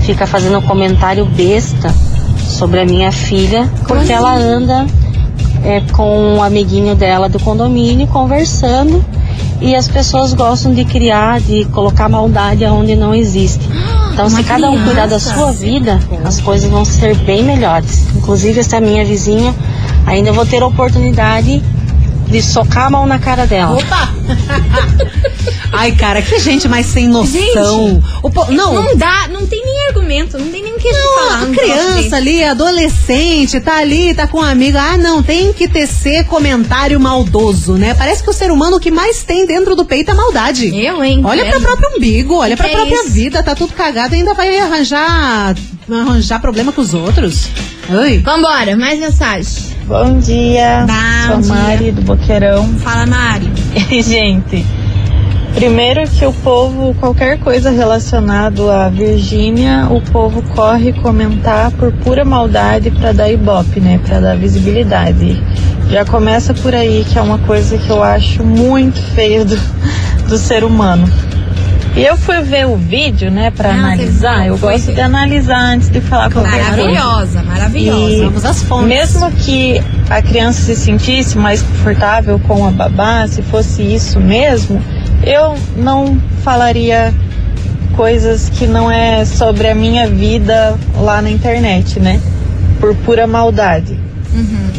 fica 0.00 0.26
fazendo 0.26 0.58
um 0.58 0.62
comentário 0.62 1.26
besta 1.26 1.94
sobre 2.38 2.80
a 2.80 2.86
minha 2.86 3.12
filha, 3.12 3.70
porque 3.86 4.12
ela 4.12 4.34
anda 4.34 4.86
é, 5.62 5.82
com 5.92 6.36
um 6.36 6.42
amiguinho 6.42 6.94
dela 6.94 7.28
do 7.28 7.38
condomínio 7.38 8.06
conversando 8.06 9.04
e 9.60 9.74
as 9.74 9.88
pessoas 9.88 10.32
gostam 10.32 10.72
de 10.72 10.84
criar, 10.84 11.40
de 11.40 11.66
colocar 11.66 12.08
maldade 12.08 12.64
aonde 12.64 12.96
não 12.96 13.14
existe. 13.14 13.66
Então, 14.18 14.28
se 14.28 14.42
cada 14.42 14.68
um 14.68 14.82
cuidar 14.82 15.06
da 15.06 15.20
sua 15.20 15.52
vida, 15.52 16.00
as 16.24 16.40
coisas 16.40 16.68
vão 16.68 16.84
ser 16.84 17.14
bem 17.18 17.44
melhores. 17.44 18.04
Inclusive, 18.16 18.58
essa 18.58 18.80
minha 18.80 19.04
vizinha, 19.04 19.54
ainda 20.04 20.32
vou 20.32 20.44
ter 20.44 20.60
a 20.60 20.66
oportunidade 20.66 21.62
de 22.26 22.42
socar 22.42 22.86
a 22.86 22.90
mão 22.90 23.06
na 23.06 23.20
cara 23.20 23.46
dela. 23.46 23.78
Opa! 23.78 24.08
Ai, 25.72 25.92
cara, 25.92 26.20
que 26.20 26.36
gente 26.40 26.66
mais 26.68 26.86
sem 26.86 27.06
noção. 27.06 28.02
O 28.20 28.28
po- 28.28 28.50
não, 28.50 28.74
Não 28.74 28.96
dá, 28.96 29.28
não 29.30 29.46
tem 29.46 29.64
nem 29.64 29.86
argumento, 29.86 30.36
não 30.36 30.50
tem 30.50 30.64
nem 30.64 30.67
que 30.78 30.90
Não, 30.90 31.14
falar. 31.18 31.38
troço 31.40 31.52
criança 31.52 32.16
ali, 32.16 32.44
adolescente, 32.44 33.60
tá 33.60 33.78
ali, 33.78 34.14
tá 34.14 34.26
com 34.26 34.38
um 34.38 34.44
amigo. 34.44 34.78
Ah, 34.78 34.96
não, 34.96 35.22
tem 35.22 35.52
que 35.52 35.68
tecer 35.68 36.24
comentário 36.26 36.98
maldoso, 37.00 37.74
né? 37.74 37.94
Parece 37.94 38.22
que 38.22 38.30
o 38.30 38.32
ser 38.32 38.50
humano 38.50 38.78
que 38.80 38.90
mais 38.90 39.22
tem 39.22 39.46
dentro 39.46 39.74
do 39.76 39.84
peito 39.84 40.10
é 40.10 40.14
maldade. 40.14 40.68
Eu, 40.74 41.02
hein? 41.02 41.20
Olha 41.24 41.44
pro 41.50 41.60
próprio 41.60 41.96
umbigo, 41.96 42.36
olha 42.36 42.56
Que 42.56 42.62
pra 42.62 42.68
que 42.68 42.74
é 42.74 42.76
própria 42.78 43.02
isso? 43.04 43.10
vida, 43.12 43.42
tá 43.42 43.54
tudo 43.54 43.72
cagado 43.72 44.14
e 44.14 44.18
ainda 44.18 44.34
vai 44.34 44.58
arranjar, 44.58 45.54
arranjar 45.90 46.40
problema 46.40 46.72
com 46.72 46.80
os 46.80 46.94
outros. 46.94 47.48
Oi. 47.90 48.18
Vambora, 48.18 48.76
mais 48.76 48.98
mensagem. 49.00 49.76
Bom 49.86 50.18
dia, 50.18 50.84
Bom 51.28 51.42
sou 51.42 51.54
a 51.54 51.58
Mari 51.58 51.92
do 51.92 52.02
Boqueirão. 52.02 52.68
Fala, 52.80 53.06
Mari. 53.06 53.50
E, 53.90 54.02
gente, 54.04 54.64
primeiro 55.58 56.08
que 56.08 56.24
o 56.24 56.32
povo, 56.32 56.94
qualquer 57.00 57.36
coisa 57.40 57.68
relacionado 57.70 58.70
à 58.70 58.88
Virgínia, 58.88 59.88
o 59.90 60.00
povo 60.00 60.40
corre 60.54 60.92
comentar 60.92 61.72
por 61.72 61.90
pura 61.92 62.24
maldade 62.24 62.92
pra 62.92 63.10
dar 63.10 63.28
ibope, 63.28 63.80
né? 63.80 63.98
Pra 64.06 64.20
dar 64.20 64.36
visibilidade. 64.36 65.42
Já 65.90 66.04
começa 66.04 66.54
por 66.54 66.72
aí, 66.76 67.04
que 67.08 67.18
é 67.18 67.22
uma 67.22 67.38
coisa 67.38 67.76
que 67.76 67.90
eu 67.90 68.04
acho 68.04 68.44
muito 68.44 69.00
feia 69.16 69.44
do, 69.44 69.58
do 70.28 70.38
ser 70.38 70.62
humano. 70.62 71.10
E 71.96 72.04
eu 72.04 72.16
fui 72.16 72.40
ver 72.40 72.64
o 72.68 72.76
vídeo, 72.76 73.28
né, 73.28 73.50
pra 73.50 73.70
Ah, 73.70 73.72
analisar. 73.72 74.46
Eu 74.46 74.56
gosto 74.58 74.86
ver. 74.86 74.94
de 74.94 75.00
analisar 75.00 75.58
antes 75.74 75.88
de 75.90 76.00
falar 76.00 76.30
coisa. 76.30 76.48
Maravilhosa, 76.48 77.42
maravilhosa. 77.42 78.12
E 78.12 78.20
Vamos 78.20 78.44
às 78.44 78.62
fontes. 78.62 78.86
Mesmo 78.86 79.28
que 79.32 79.82
a 80.08 80.22
criança 80.22 80.62
se 80.62 80.76
sentisse 80.76 81.36
mais 81.36 81.60
confortável 81.62 82.38
com 82.46 82.64
a 82.64 82.70
babá, 82.70 83.26
se 83.26 83.42
fosse 83.42 83.82
isso 83.82 84.20
mesmo, 84.20 84.80
eu 85.28 85.54
não 85.76 86.18
falaria 86.42 87.12
coisas 87.94 88.48
que 88.48 88.66
não 88.66 88.90
é 88.90 89.26
sobre 89.26 89.68
a 89.68 89.74
minha 89.74 90.08
vida 90.08 90.74
lá 90.96 91.20
na 91.20 91.30
internet, 91.30 92.00
né? 92.00 92.18
Por 92.80 92.94
pura 92.96 93.26
maldade. 93.26 93.98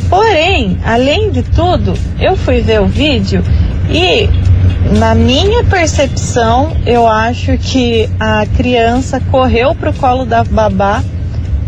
Porém, 0.09 0.79
além 0.83 1.29
de 1.29 1.43
tudo, 1.43 1.93
eu 2.19 2.35
fui 2.35 2.62
ver 2.62 2.81
o 2.81 2.88
vídeo 2.88 3.43
e 3.89 4.27
na 4.97 5.13
minha 5.13 5.63
percepção, 5.63 6.75
eu 6.85 7.07
acho 7.07 7.55
que 7.57 8.09
a 8.19 8.45
criança 8.57 9.21
correu 9.29 9.75
pro 9.75 9.93
colo 9.93 10.25
da 10.25 10.43
babá 10.43 11.03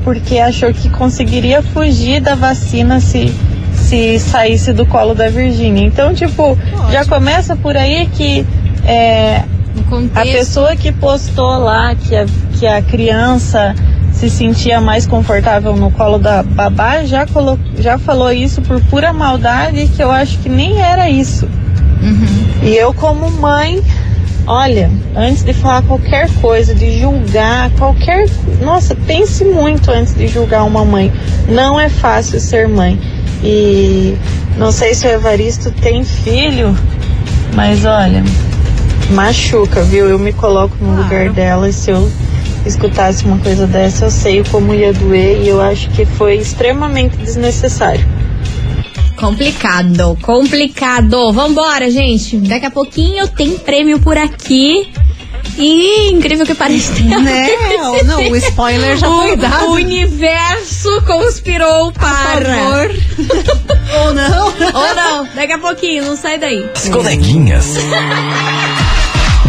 porque 0.04 0.40
achou 0.40 0.74
que 0.74 0.90
conseguiria 0.90 1.62
fugir 1.62 2.20
da 2.20 2.34
vacina 2.34 3.00
se 3.00 3.32
se 3.74 4.20
saísse 4.20 4.72
do 4.72 4.86
colo 4.86 5.14
da 5.14 5.28
Virgínia. 5.30 5.86
Então, 5.86 6.14
tipo, 6.14 6.58
já 6.92 7.04
começa 7.06 7.56
por 7.56 7.76
aí 7.76 8.08
que 8.08 8.46
é, 8.86 9.44
a 10.16 10.22
pessoa 10.22 10.76
que 10.76 10.92
postou 10.92 11.58
lá 11.58 11.96
que 11.96 12.16
a, 12.16 12.26
que 12.58 12.68
a 12.68 12.82
criança 12.82 13.76
se 14.12 14.30
sentia 14.30 14.80
mais 14.80 15.08
confortável 15.08 15.76
no 15.76 15.90
colo 15.92 16.20
da 16.20 16.44
babá 16.44 17.04
já, 17.04 17.26
colo, 17.26 17.58
já 17.80 17.98
falou 17.98 18.32
isso 18.32 18.62
por 18.62 18.80
pura 18.84 19.12
maldade 19.12 19.88
que 19.88 20.04
eu 20.04 20.12
acho 20.12 20.38
que 20.40 20.50
nem 20.50 20.80
era 20.80 21.10
isso. 21.10 21.48
E 22.62 22.76
eu 22.76 22.94
como 22.94 23.32
mãe, 23.32 23.82
olha, 24.46 24.92
antes 25.16 25.44
de 25.44 25.54
falar 25.54 25.82
qualquer 25.84 26.30
coisa, 26.42 26.76
de 26.76 27.00
julgar 27.00 27.72
qualquer, 27.72 28.30
nossa, 28.62 28.96
pense 28.96 29.44
muito 29.46 29.90
antes 29.90 30.14
de 30.14 30.28
julgar 30.28 30.64
uma 30.64 30.86
mãe. 30.86 31.12
Não 31.48 31.80
é 31.80 31.90
fácil 31.90 32.40
ser 32.40 32.68
mãe. 32.68 33.00
E 33.44 34.16
não 34.58 34.72
sei 34.72 34.94
se 34.94 35.08
o 35.08 35.10
Evaristo 35.10 35.72
tem 35.72 36.04
filho, 36.04 36.76
mas 37.56 37.86
olha, 37.86 38.24
machuca, 39.12 39.82
viu? 39.84 40.10
Eu 40.10 40.18
me 40.18 40.34
coloco 40.34 40.76
no 40.80 41.02
lugar 41.02 41.30
dela 41.30 41.70
e 41.70 41.74
se 41.74 41.92
eu 41.92 42.12
escutasse 42.66 43.26
uma 43.26 43.38
coisa 43.38 43.68
dessa, 43.68 44.06
eu 44.06 44.12
sei 44.12 44.44
como 44.44 44.74
ia 44.74 44.94
doer 44.94 45.42
e 45.42 45.48
eu 45.48 45.62
acho 45.62 45.90
que 45.90 46.06
foi 46.06 46.36
extremamente 46.36 47.18
desnecessário. 47.18 48.06
Complicado, 49.16 50.18
complicado. 50.22 51.32
Vambora, 51.32 51.92
gente. 51.92 52.38
Daqui 52.38 52.66
a 52.66 52.72
pouquinho 52.72 53.28
tem 53.28 53.58
prêmio 53.58 54.00
por 54.00 54.18
aqui. 54.18 54.90
E 55.58 56.10
incrível 56.10 56.46
que 56.46 56.56
pareça. 56.56 56.94
Né? 57.04 57.50
Não, 58.06 58.32
o 58.32 58.36
spoiler 58.38 58.98
já 58.98 59.08
foi 59.08 59.36
dado. 59.36 59.66
O 59.66 59.72
universo 59.74 60.90
conspirou, 61.06 61.92
por 61.92 62.02
favor. 62.02 62.92
Ou 64.06 64.14
não? 64.14 64.46
Ou 64.74 64.96
não, 64.96 65.28
daqui 65.36 65.52
a 65.52 65.58
pouquinho, 65.58 66.06
não 66.06 66.16
sai 66.16 66.38
daí. 66.38 66.66
As 66.74 66.88
coleguinhas. 66.90 67.66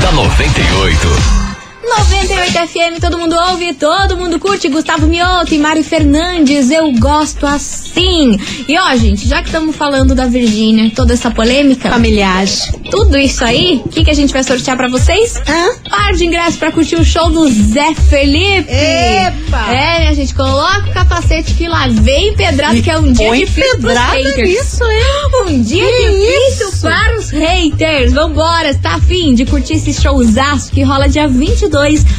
da 0.02 0.10
98. 0.10 1.41
98 1.82 2.52
FM, 2.68 3.00
todo 3.00 3.18
mundo 3.18 3.34
ouve, 3.50 3.74
todo 3.74 4.16
mundo 4.16 4.38
curte. 4.38 4.68
Gustavo 4.68 5.06
Mioto 5.06 5.52
e 5.54 5.58
Mari 5.58 5.82
Fernandes, 5.82 6.70
eu 6.70 6.92
gosto 6.92 7.44
assim. 7.46 8.38
E 8.68 8.78
ó, 8.78 8.94
gente, 8.96 9.26
já 9.28 9.40
que 9.40 9.46
estamos 9.48 9.74
falando 9.74 10.14
da 10.14 10.26
Virgínia, 10.26 10.90
toda 10.94 11.12
essa 11.12 11.30
polêmica. 11.30 11.90
Familiar. 11.90 12.44
Tudo 12.90 13.18
isso 13.18 13.44
aí, 13.44 13.82
o 13.84 13.88
que, 13.88 14.04
que 14.04 14.10
a 14.10 14.14
gente 14.14 14.32
vai 14.32 14.44
sortear 14.44 14.76
pra 14.76 14.88
vocês? 14.88 15.36
Hã? 15.48 15.90
Par 15.90 16.12
de 16.12 16.24
ingressos 16.24 16.56
pra 16.56 16.70
curtir 16.70 16.96
o 16.96 17.04
show 17.04 17.30
do 17.30 17.48
Zé 17.50 17.94
Felipe. 17.94 18.70
Epa! 18.70 19.72
É, 19.72 19.98
minha 20.00 20.14
gente, 20.14 20.34
coloca 20.34 20.88
o 20.88 20.92
capacete 20.92 21.54
que 21.54 21.66
lá 21.66 21.88
vem 21.88 22.34
pedrado, 22.34 22.80
que 22.82 22.90
é 22.90 22.98
um 22.98 23.12
dia 23.12 23.30
difícil 23.34 23.78
pros 23.80 23.96
haters. 23.98 24.48
nisso, 24.48 24.84
hein? 24.84 25.46
Um 25.48 25.62
dia 25.62 25.84
Que 25.84 26.08
difícil 26.10 26.68
isso? 26.68 26.80
para 26.82 27.16
os 27.18 27.30
haters. 27.30 28.12
Vambora, 28.12 28.74
tá 28.74 28.94
afim 28.94 29.34
de 29.34 29.44
curtir 29.46 29.74
esse 29.74 29.92
showzaço 29.92 30.70
que 30.70 30.82
rola 30.82 31.08
dia 31.08 31.26
22 31.26 31.71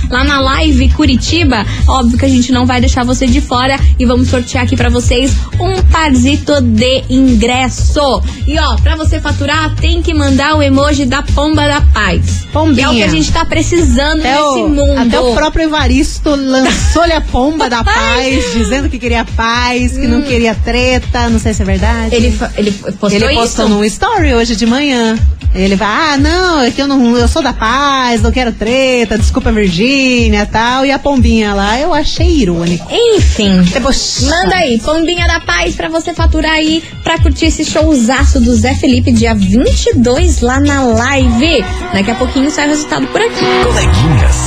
lá 0.09 0.23
na 0.23 0.39
Live 0.39 0.89
Curitiba? 0.89 1.65
Óbvio 1.87 2.17
que 2.17 2.25
a 2.25 2.29
gente 2.29 2.51
não 2.51 2.65
vai 2.65 2.79
deixar 2.79 3.03
você 3.03 3.25
de 3.25 3.39
fora 3.41 3.79
e 3.99 4.05
vamos 4.05 4.29
sortear 4.29 4.63
aqui 4.63 4.75
pra 4.75 4.89
vocês 4.89 5.31
um 5.59 5.81
parzito 5.83 6.59
de 6.61 7.03
ingresso. 7.09 8.21
E 8.47 8.57
ó, 8.59 8.75
pra 8.77 8.95
você 8.95 9.19
faturar, 9.19 9.75
tem 9.75 10.01
que 10.01 10.13
mandar 10.13 10.55
o 10.55 10.61
emoji 10.61 11.05
da 11.05 11.21
pomba 11.21 11.67
da 11.67 11.81
paz. 11.81 12.45
Pombinha. 12.51 12.75
Que 12.75 12.81
é 12.83 12.89
o 12.89 12.93
que 12.95 13.03
a 13.03 13.07
gente 13.07 13.31
tá 13.31 13.45
precisando 13.45 14.19
Até 14.19 14.31
nesse 14.33 14.63
o, 14.63 14.69
mundo. 14.69 14.99
até 14.99 15.19
o 15.19 15.33
próprio 15.33 15.63
Evaristo 15.65 16.29
lançou-lhe 16.35 17.13
a 17.13 17.21
pomba 17.21 17.69
da 17.69 17.83
paz, 17.83 18.53
dizendo 18.53 18.89
que 18.89 18.99
queria 18.99 19.25
paz, 19.25 19.93
que 19.93 20.07
não 20.07 20.21
queria 20.21 20.53
treta, 20.55 21.29
não 21.29 21.39
sei 21.39 21.53
se 21.53 21.61
é 21.61 21.65
verdade. 21.65 22.15
Ele, 22.15 22.37
ele 22.57 22.71
postou 22.71 23.09
Ele 23.11 23.35
postou 23.35 23.65
isso? 23.65 23.73
num 23.73 23.83
story 23.83 24.33
hoje 24.33 24.55
de 24.55 24.65
manhã. 24.65 25.17
Ele 25.55 25.75
vai, 25.75 25.87
ah, 25.87 26.17
não, 26.17 26.61
é 26.61 26.71
que 26.71 26.81
eu 26.81 26.87
não, 26.87 27.15
eu 27.15 27.27
sou 27.27 27.41
da 27.43 27.53
paz, 27.53 28.23
não 28.23 28.31
quero 28.31 28.51
treta, 28.51 29.19
desculpa 29.19 29.42
Virgínia 29.51 30.45
tal. 30.45 30.85
E 30.85 30.91
a 30.91 30.99
pombinha 30.99 31.53
lá, 31.53 31.79
eu 31.79 31.93
achei 31.93 32.41
irônico. 32.41 32.87
Enfim. 32.91 33.61
Debochado. 33.63 34.27
Manda 34.27 34.55
aí, 34.55 34.79
Pombinha 34.79 35.27
da 35.27 35.39
Paz, 35.39 35.75
pra 35.75 35.89
você 35.89 36.13
faturar 36.13 36.53
aí, 36.53 36.83
pra 37.03 37.19
curtir 37.19 37.47
esse 37.47 37.65
showzaço 37.65 38.39
do 38.39 38.55
Zé 38.55 38.75
Felipe, 38.75 39.11
dia 39.11 39.33
22, 39.33 40.41
lá 40.41 40.59
na 40.59 40.83
live. 40.83 41.63
Daqui 41.93 42.11
a 42.11 42.15
pouquinho 42.15 42.49
sai 42.49 42.67
o 42.67 42.69
resultado 42.69 43.07
por 43.07 43.21
aqui. 43.21 43.45
Coleguinhas. 43.63 44.37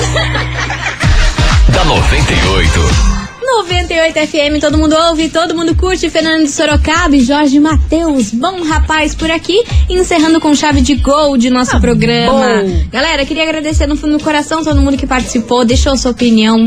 da 1.73 1.85
98. 1.85 3.16
98 3.47 4.19
FM, 4.27 4.61
todo 4.61 4.77
mundo 4.77 4.97
ouve, 4.97 5.29
todo 5.29 5.55
mundo 5.55 5.75
curte. 5.77 6.11
Fernando 6.11 6.43
de 6.43 6.51
Sorocaba 6.51 7.15
e 7.15 7.23
Jorge 7.23 7.61
Matheus, 7.61 8.33
bom 8.33 8.63
rapaz 8.65 9.15
por 9.15 9.31
aqui. 9.31 9.63
Encerrando 9.89 10.41
com 10.41 10.53
chave 10.53 10.81
de 10.81 10.97
gol 10.97 11.37
de 11.37 11.49
nosso 11.49 11.81
programa. 11.81 12.63
bom. 12.63 12.85
Galera, 12.91 13.25
queria 13.25 13.45
agradecer 13.45 13.87
no 13.87 13.95
fundo 13.97 14.19
do 14.19 14.25
coração 14.25 14.65
todo 14.65 14.81
mundo 14.81 14.97
que 14.97 15.07
participou, 15.07 15.65
deixou 15.65 15.97
sua 15.97 16.11
opinião, 16.11 16.67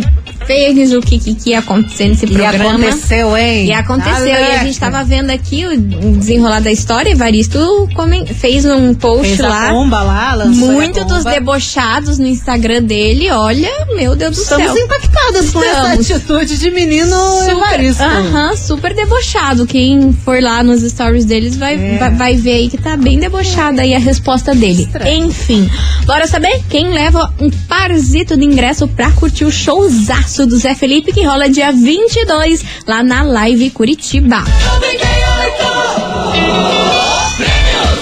fez 0.53 0.91
o 0.93 0.99
que, 0.99 1.19
que, 1.19 1.35
que 1.35 1.49
ia 1.51 1.59
acontecer 1.59 2.07
nesse 2.07 2.25
E 2.25 2.29
programa. 2.31 2.71
aconteceu, 2.71 3.37
hein? 3.37 3.67
E 3.67 3.71
aconteceu, 3.71 4.25
e 4.25 4.31
a 4.31 4.63
gente 4.63 4.79
tava 4.79 5.03
vendo 5.03 5.29
aqui 5.29 5.63
o 5.67 5.77
desenrolar 6.17 6.59
da 6.59 6.71
história, 6.71 7.11
Evaristo 7.11 7.87
fez 8.33 8.65
um 8.65 8.95
post 8.95 9.27
Fez 9.27 9.39
lá. 9.39 9.69
pomba 9.69 10.01
lá, 10.01 10.33
lançou 10.33 10.71
muito 10.71 11.05
dos 11.05 11.23
debochados 11.23 12.17
no 12.17 12.25
Instagram 12.25 12.81
dele, 12.81 13.29
olha, 13.29 13.69
meu 13.95 14.15
Deus 14.15 14.37
do 14.37 14.41
Estamos 14.41 14.71
céu. 14.73 14.83
impactadas 14.85 15.51
com 15.51 15.63
Estamos. 15.63 15.99
essa 16.09 16.15
atitude 16.15 16.57
de 16.57 16.71
menino 16.71 17.15
Evaristo. 17.47 18.01
Aham, 18.03 18.55
super 18.55 18.95
debochado. 18.95 19.67
Quem 19.67 20.11
for 20.25 20.41
lá 20.41 20.63
nos 20.63 20.81
stories 20.81 21.25
deles 21.25 21.57
vai, 21.57 21.75
É. 21.75 21.97
vai, 21.99 22.09
vai 22.15 22.35
ver 22.37 22.53
aí 22.53 22.69
que 22.69 22.77
tá 22.79 22.97
bem 22.97 23.19
debochada 23.19 23.83
aí 23.83 23.93
a 23.93 23.99
resposta 23.99 24.55
dele. 24.55 24.81
Estranho. 24.83 25.25
Enfim, 25.25 25.69
bora 26.07 26.25
saber 26.25 26.59
quem 26.69 26.91
leva 26.91 27.31
um 27.39 27.51
parzito 27.67 28.35
de 28.35 28.45
ingresso 28.45 28.87
pra 28.87 29.11
curtir 29.11 29.45
o 29.45 29.51
showzaço 29.51 30.38
do 30.45 30.57
Zé 30.57 30.75
Felipe 30.75 31.11
que 31.13 31.23
rola 31.23 31.49
dia 31.49 31.71
22 31.71 32.63
lá 32.87 33.03
na 33.03 33.23
Live 33.23 33.69
Curitiba. 33.71 34.43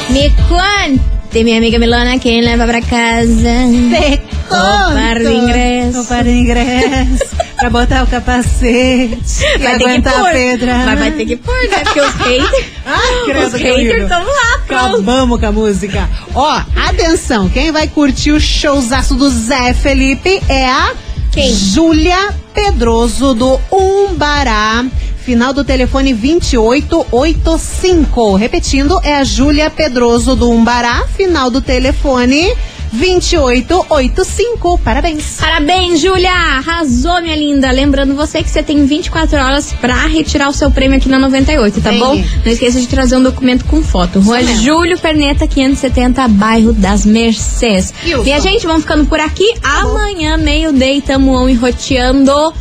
Me 0.09 0.29
conte, 0.49 1.43
minha 1.43 1.57
amiga 1.57 1.77
Milona, 1.77 2.17
quem 2.17 2.41
leva 2.41 2.65
pra 2.65 2.81
casa? 2.81 3.31
Te 3.33 4.21
O 4.49 4.93
par 4.93 5.19
de 5.19 5.33
ingresso. 5.33 6.01
O 6.01 6.05
par 6.05 6.23
de 6.23 6.29
ingresso. 6.31 7.35
pra 7.57 7.69
botar 7.69 8.03
o 8.03 8.07
capacete. 8.07 9.19
e 9.43 9.57
Vai 9.59 9.73
ter 9.73 9.77
que 9.77 9.83
aguentar 9.83 10.13
pôr. 10.13 10.27
a 10.27 10.31
pedra. 10.31 10.77
Mas 10.85 10.99
vai 10.99 11.11
ter 11.11 11.25
que 11.25 11.35
pôr, 11.35 11.53
né? 11.69 11.83
Porque 11.83 11.99
os 12.01 12.13
haters. 12.15 12.65
Ah, 12.85 12.99
credo, 13.25 13.47
os 13.47 13.53
que 13.53 13.63
haters 13.63 14.03
estão 14.03 14.23
lá, 14.23 14.59
pronto. 14.65 14.85
Acabamos 14.95 15.39
com 15.39 15.45
a 15.45 15.51
música. 15.51 16.09
Ó, 16.33 16.61
atenção, 16.87 17.49
quem 17.49 17.71
vai 17.71 17.87
curtir 17.87 18.31
o 18.31 18.39
showzaço 18.39 19.13
do 19.15 19.29
Zé 19.29 19.73
Felipe 19.73 20.41
é 20.47 20.65
a 20.65 20.93
Quem? 21.37 21.53
Júlia 21.53 22.33
Pedroso 22.51 23.35
do 23.35 23.61
Umbará. 23.71 24.83
Final 25.23 25.53
do 25.53 25.63
telefone 25.63 26.11
2885. 26.11 28.35
Repetindo, 28.35 28.99
é 29.03 29.17
a 29.17 29.23
Júlia 29.23 29.69
Pedroso 29.69 30.35
do 30.35 30.49
Umbará. 30.49 31.05
Final 31.15 31.51
do 31.51 31.61
telefone 31.61 32.57
2885. 32.91 34.79
Parabéns. 34.79 35.37
Parabéns, 35.39 35.99
Júlia! 35.99 36.31
Arrasou, 36.31 37.21
minha 37.21 37.35
linda. 37.35 37.69
Lembrando 37.71 38.15
você 38.15 38.41
que 38.43 38.49
você 38.49 38.63
tem 38.63 38.85
24 38.85 39.37
horas 39.37 39.73
pra 39.73 40.07
retirar 40.07 40.49
o 40.49 40.53
seu 40.53 40.71
prêmio 40.71 40.97
aqui 40.97 41.09
na 41.09 41.19
98, 41.19 41.81
tá 41.81 41.89
Tem. 41.89 41.99
bom? 41.99 42.15
Não 42.15 42.51
esqueça 42.51 42.79
de 42.79 42.87
trazer 42.87 43.17
um 43.17 43.23
documento 43.23 43.65
com 43.65 43.81
foto. 43.81 44.19
Rua. 44.19 44.43
Júlio 44.43 44.97
Perneta, 44.97 45.47
570, 45.47 46.27
bairro 46.29 46.73
das 46.73 47.05
Mercês. 47.05 47.93
Wilson. 48.03 48.23
Minha 48.23 48.39
gente, 48.39 48.65
vamos 48.65 48.81
ficando 48.83 49.05
por 49.05 49.19
aqui. 49.19 49.53
Amanhã, 49.63 50.37
meio-day, 50.37 51.01
tamo 51.01 51.31
on 51.33 51.49
e 51.49 51.53
roteando. 51.53 52.53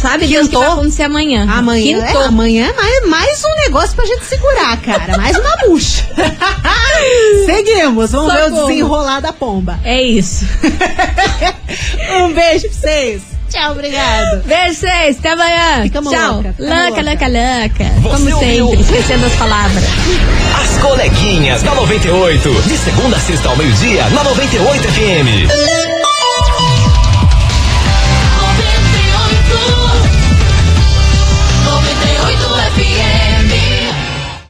Sabe 0.00 0.26
Deus 0.26 0.46
o 0.46 0.50
que 0.50 0.56
vai 0.56 0.68
acontecer 0.68 1.02
amanhã? 1.04 1.46
Amanhã, 1.50 1.98
é, 2.02 2.06
Quintou. 2.06 2.22
amanhã 2.22 2.68
é 2.68 2.72
mais, 2.72 3.08
mais 3.08 3.44
um 3.44 3.54
negócio 3.64 3.94
pra 3.96 4.04
gente 4.04 4.24
segurar, 4.24 4.76
cara. 4.80 5.16
Mais 5.16 5.36
uma 5.36 5.56
bucha. 5.66 6.04
Seguimos. 7.46 8.10
Vamos 8.12 8.32
ver 8.32 8.42
o 8.44 8.48
Socorro. 8.50 8.68
desenrolar 8.68 9.20
da 9.20 9.32
pomba. 9.32 9.78
É 9.84 10.00
isso. 10.02 10.44
Um 12.14 12.32
beijo 12.34 12.68
pra 12.68 12.78
vocês. 12.78 13.22
Tchau, 13.48 13.72
obrigado. 13.72 14.42
Beijo, 14.44 14.74
vocês. 14.80 15.18
Até 15.18 15.30
amanhã. 15.30 15.82
Ficamos 15.82 16.12
Tchau. 16.12 16.34
louca, 16.34 16.54
louca, 16.58 17.02
louca. 17.02 17.84
Você 18.02 18.02
Como 18.02 18.12
ouviu? 18.34 18.38
sempre, 18.38 18.80
esquecendo 18.82 19.26
as 19.26 19.32
palavras. 19.34 19.84
As 20.62 20.78
coleguinhas 20.78 21.62
da 21.62 21.74
98. 21.74 22.62
De 22.62 22.76
segunda 22.78 23.16
a 23.16 23.20
sexta 23.20 23.48
ao 23.48 23.56
meio-dia, 23.56 24.04
na 24.10 24.24
98 24.24 24.82
FM. 24.88 25.91